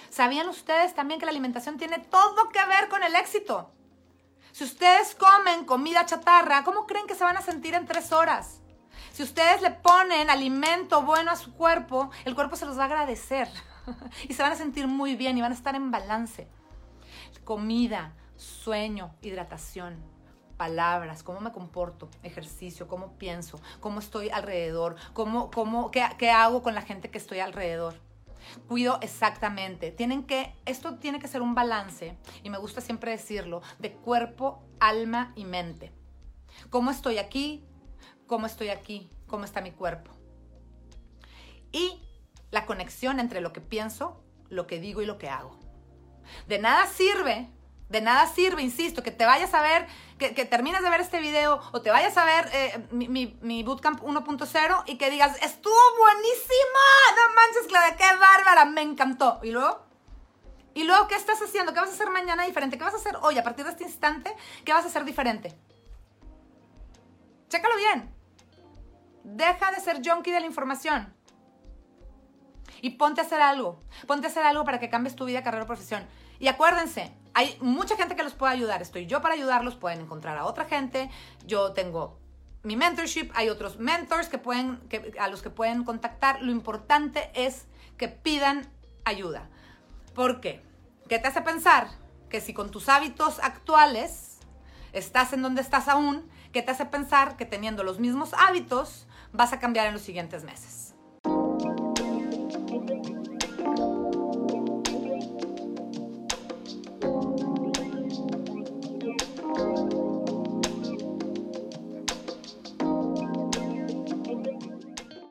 ¿Sabían 0.09 0.49
ustedes 0.49 0.95
también 0.95 1.19
que 1.19 1.25
la 1.25 1.31
alimentación 1.31 1.77
tiene 1.77 1.99
todo 1.99 2.49
que 2.49 2.65
ver 2.65 2.89
con 2.89 3.03
el 3.03 3.15
éxito? 3.15 3.71
Si 4.51 4.63
ustedes 4.63 5.13
comen 5.13 5.65
comida 5.65 6.05
chatarra, 6.05 6.63
¿cómo 6.63 6.87
creen 6.87 7.05
que 7.05 7.13
se 7.13 7.23
van 7.23 7.37
a 7.37 7.41
sentir 7.41 7.75
en 7.75 7.85
tres 7.85 8.11
horas? 8.11 8.61
Si 9.17 9.23
ustedes 9.23 9.63
le 9.63 9.71
ponen 9.71 10.29
alimento 10.29 11.01
bueno 11.01 11.31
a 11.31 11.35
su 11.35 11.51
cuerpo, 11.51 12.11
el 12.23 12.35
cuerpo 12.35 12.55
se 12.55 12.67
los 12.67 12.77
va 12.77 12.83
a 12.83 12.85
agradecer. 12.85 13.49
y 14.29 14.35
se 14.35 14.43
van 14.43 14.51
a 14.51 14.55
sentir 14.55 14.85
muy 14.85 15.15
bien 15.15 15.35
y 15.35 15.41
van 15.41 15.51
a 15.51 15.55
estar 15.55 15.73
en 15.73 15.89
balance. 15.89 16.47
Comida, 17.43 18.13
sueño, 18.35 19.15
hidratación, 19.23 19.95
palabras, 20.55 21.23
cómo 21.23 21.39
me 21.41 21.51
comporto, 21.51 22.11
ejercicio, 22.21 22.87
cómo 22.87 23.13
pienso, 23.13 23.59
cómo 23.79 24.01
estoy 24.01 24.29
alrededor, 24.29 24.97
cómo, 25.13 25.49
cómo, 25.49 25.89
qué, 25.89 26.05
qué 26.19 26.29
hago 26.29 26.61
con 26.61 26.75
la 26.75 26.83
gente 26.83 27.09
que 27.09 27.17
estoy 27.17 27.39
alrededor. 27.39 27.99
Cuido 28.67 28.99
exactamente. 29.01 29.89
Tienen 29.89 30.25
que, 30.25 30.53
esto 30.67 30.99
tiene 30.99 31.17
que 31.17 31.27
ser 31.27 31.41
un 31.41 31.55
balance, 31.55 32.15
y 32.43 32.51
me 32.51 32.59
gusta 32.59 32.81
siempre 32.81 33.09
decirlo, 33.09 33.63
de 33.79 33.93
cuerpo, 33.93 34.61
alma 34.79 35.33
y 35.35 35.45
mente. 35.45 35.91
¿Cómo 36.69 36.91
estoy 36.91 37.17
aquí? 37.17 37.65
¿Cómo 38.27 38.45
estoy 38.45 38.69
aquí? 38.69 39.09
¿Cómo 39.25 39.45
está 39.45 39.61
mi 39.61 39.71
cuerpo? 39.71 40.11
Y 41.71 42.01
la 42.51 42.65
conexión 42.65 43.19
entre 43.19 43.41
lo 43.41 43.53
que 43.53 43.61
pienso, 43.61 44.21
lo 44.49 44.67
que 44.67 44.79
digo 44.79 45.01
y 45.01 45.05
lo 45.05 45.17
que 45.17 45.29
hago. 45.29 45.57
De 46.47 46.59
nada 46.59 46.87
sirve, 46.87 47.49
de 47.89 48.01
nada 48.01 48.27
sirve, 48.27 48.61
insisto, 48.61 49.01
que 49.01 49.11
te 49.11 49.25
vayas 49.25 49.53
a 49.53 49.61
ver, 49.61 49.87
que, 50.17 50.29
termines 50.45 50.81
de 50.81 50.89
ver 50.89 50.99
este 50.99 51.21
video 51.21 51.61
o 51.71 51.81
te 51.81 51.89
vayas 51.89 52.17
a 52.17 52.25
ver 52.25 52.49
eh, 52.53 52.87
mi, 52.91 53.63
Bootcamp 53.63 54.01
1.0 54.01 54.83
y 54.87 54.97
que 54.97 55.09
digas, 55.09 55.37
estuvo 55.41 55.75
buenísima, 55.97 56.83
no 57.15 57.35
manches, 57.35 57.67
Claudia, 57.67 57.95
qué 57.95 58.19
bárbara, 58.19 58.65
me 58.65 58.81
encantó. 58.81 59.39
Y 59.41 59.51
luego, 59.51 59.85
y 60.73 60.83
luego, 60.83 61.07
¿qué 61.07 61.15
estás 61.15 61.41
haciendo? 61.41 61.73
¿Qué 61.73 61.79
vas 61.79 61.89
a 61.89 61.93
hacer 61.93 62.09
mañana 62.09 62.43
diferente? 62.43 62.77
¿Qué 62.77 62.83
vas 62.83 62.93
a 62.93 62.97
hacer 62.97 63.15
hoy, 63.21 63.37
a 63.37 63.43
partir 63.43 63.63
de 63.63 63.71
este 63.71 63.85
instante? 63.85 64.35
¿Qué 64.65 64.73
vas 64.73 64.83
a 64.83 64.87
hacer 64.87 65.05
diferente? 65.05 65.57
Chécalo 67.47 67.77
bien. 67.77 68.16
Deja 69.29 69.71
de 69.71 69.81
ser 69.81 70.01
junkie 70.01 70.31
de 70.31 70.39
la 70.39 70.45
información. 70.45 71.13
y 72.81 72.91
ponte 72.91 73.19
a 73.19 73.23
hacer 73.25 73.41
algo. 73.41 73.81
Ponte 74.05 74.27
a 74.27 74.29
hacer 74.29 74.45
algo 74.45 74.63
para 74.63 74.79
que 74.79 74.89
cambies 74.89 75.15
tu 75.15 75.25
vida, 75.25 75.43
carrera 75.43 75.63
o 75.63 75.67
profesión. 75.67 76.05
Y 76.39 76.47
acuérdense, 76.47 77.11
hay 77.33 77.57
mucha 77.59 77.97
gente 77.97 78.15
que 78.15 78.23
los 78.23 78.35
puede 78.35 78.53
ayudar. 78.53 78.81
Estoy 78.81 79.05
yo 79.05 79.21
para 79.21 79.33
ayudarlos, 79.33 79.75
pueden 79.75 80.01
encontrar 80.01 80.37
a 80.37 80.45
otra 80.45 80.65
gente. 80.65 81.09
Yo 81.45 81.73
tengo 81.73 82.19
mi 82.63 82.77
mentorship, 82.77 83.31
hay 83.33 83.49
otros 83.49 83.79
mentors 83.79 84.29
que 84.29 84.37
pueden, 84.37 84.77
que, 84.89 85.13
a 85.19 85.27
los 85.27 85.41
que 85.41 85.49
pueden 85.49 85.83
contactar. 85.83 86.41
Lo 86.41 86.51
importante 86.51 87.31
es 87.33 87.65
que 87.97 88.07
pidan 88.07 88.69
ayuda. 89.05 89.49
¿Por 90.13 90.39
qué? 90.39 90.63
¿Qué 91.09 91.19
te 91.19 91.27
hace 91.27 91.41
pensar 91.41 91.89
que 92.29 92.39
si 92.39 92.53
con 92.53 92.69
tus 92.69 92.87
hábitos 92.87 93.39
actuales 93.39 94.37
estás 94.93 95.33
en 95.33 95.41
donde 95.41 95.61
estás 95.61 95.87
aún, 95.87 96.29
¿qué 96.53 96.61
te 96.61 96.71
hace 96.71 96.85
pensar 96.85 97.37
que 97.37 97.45
teniendo 97.45 97.83
los 97.83 97.99
mismos 97.99 98.33
hábitos 98.35 99.06
vas 99.33 99.53
a 99.53 99.59
cambiar 99.59 99.87
en 99.87 99.93
los 99.93 100.01
siguientes 100.01 100.43
meses? 100.43 100.86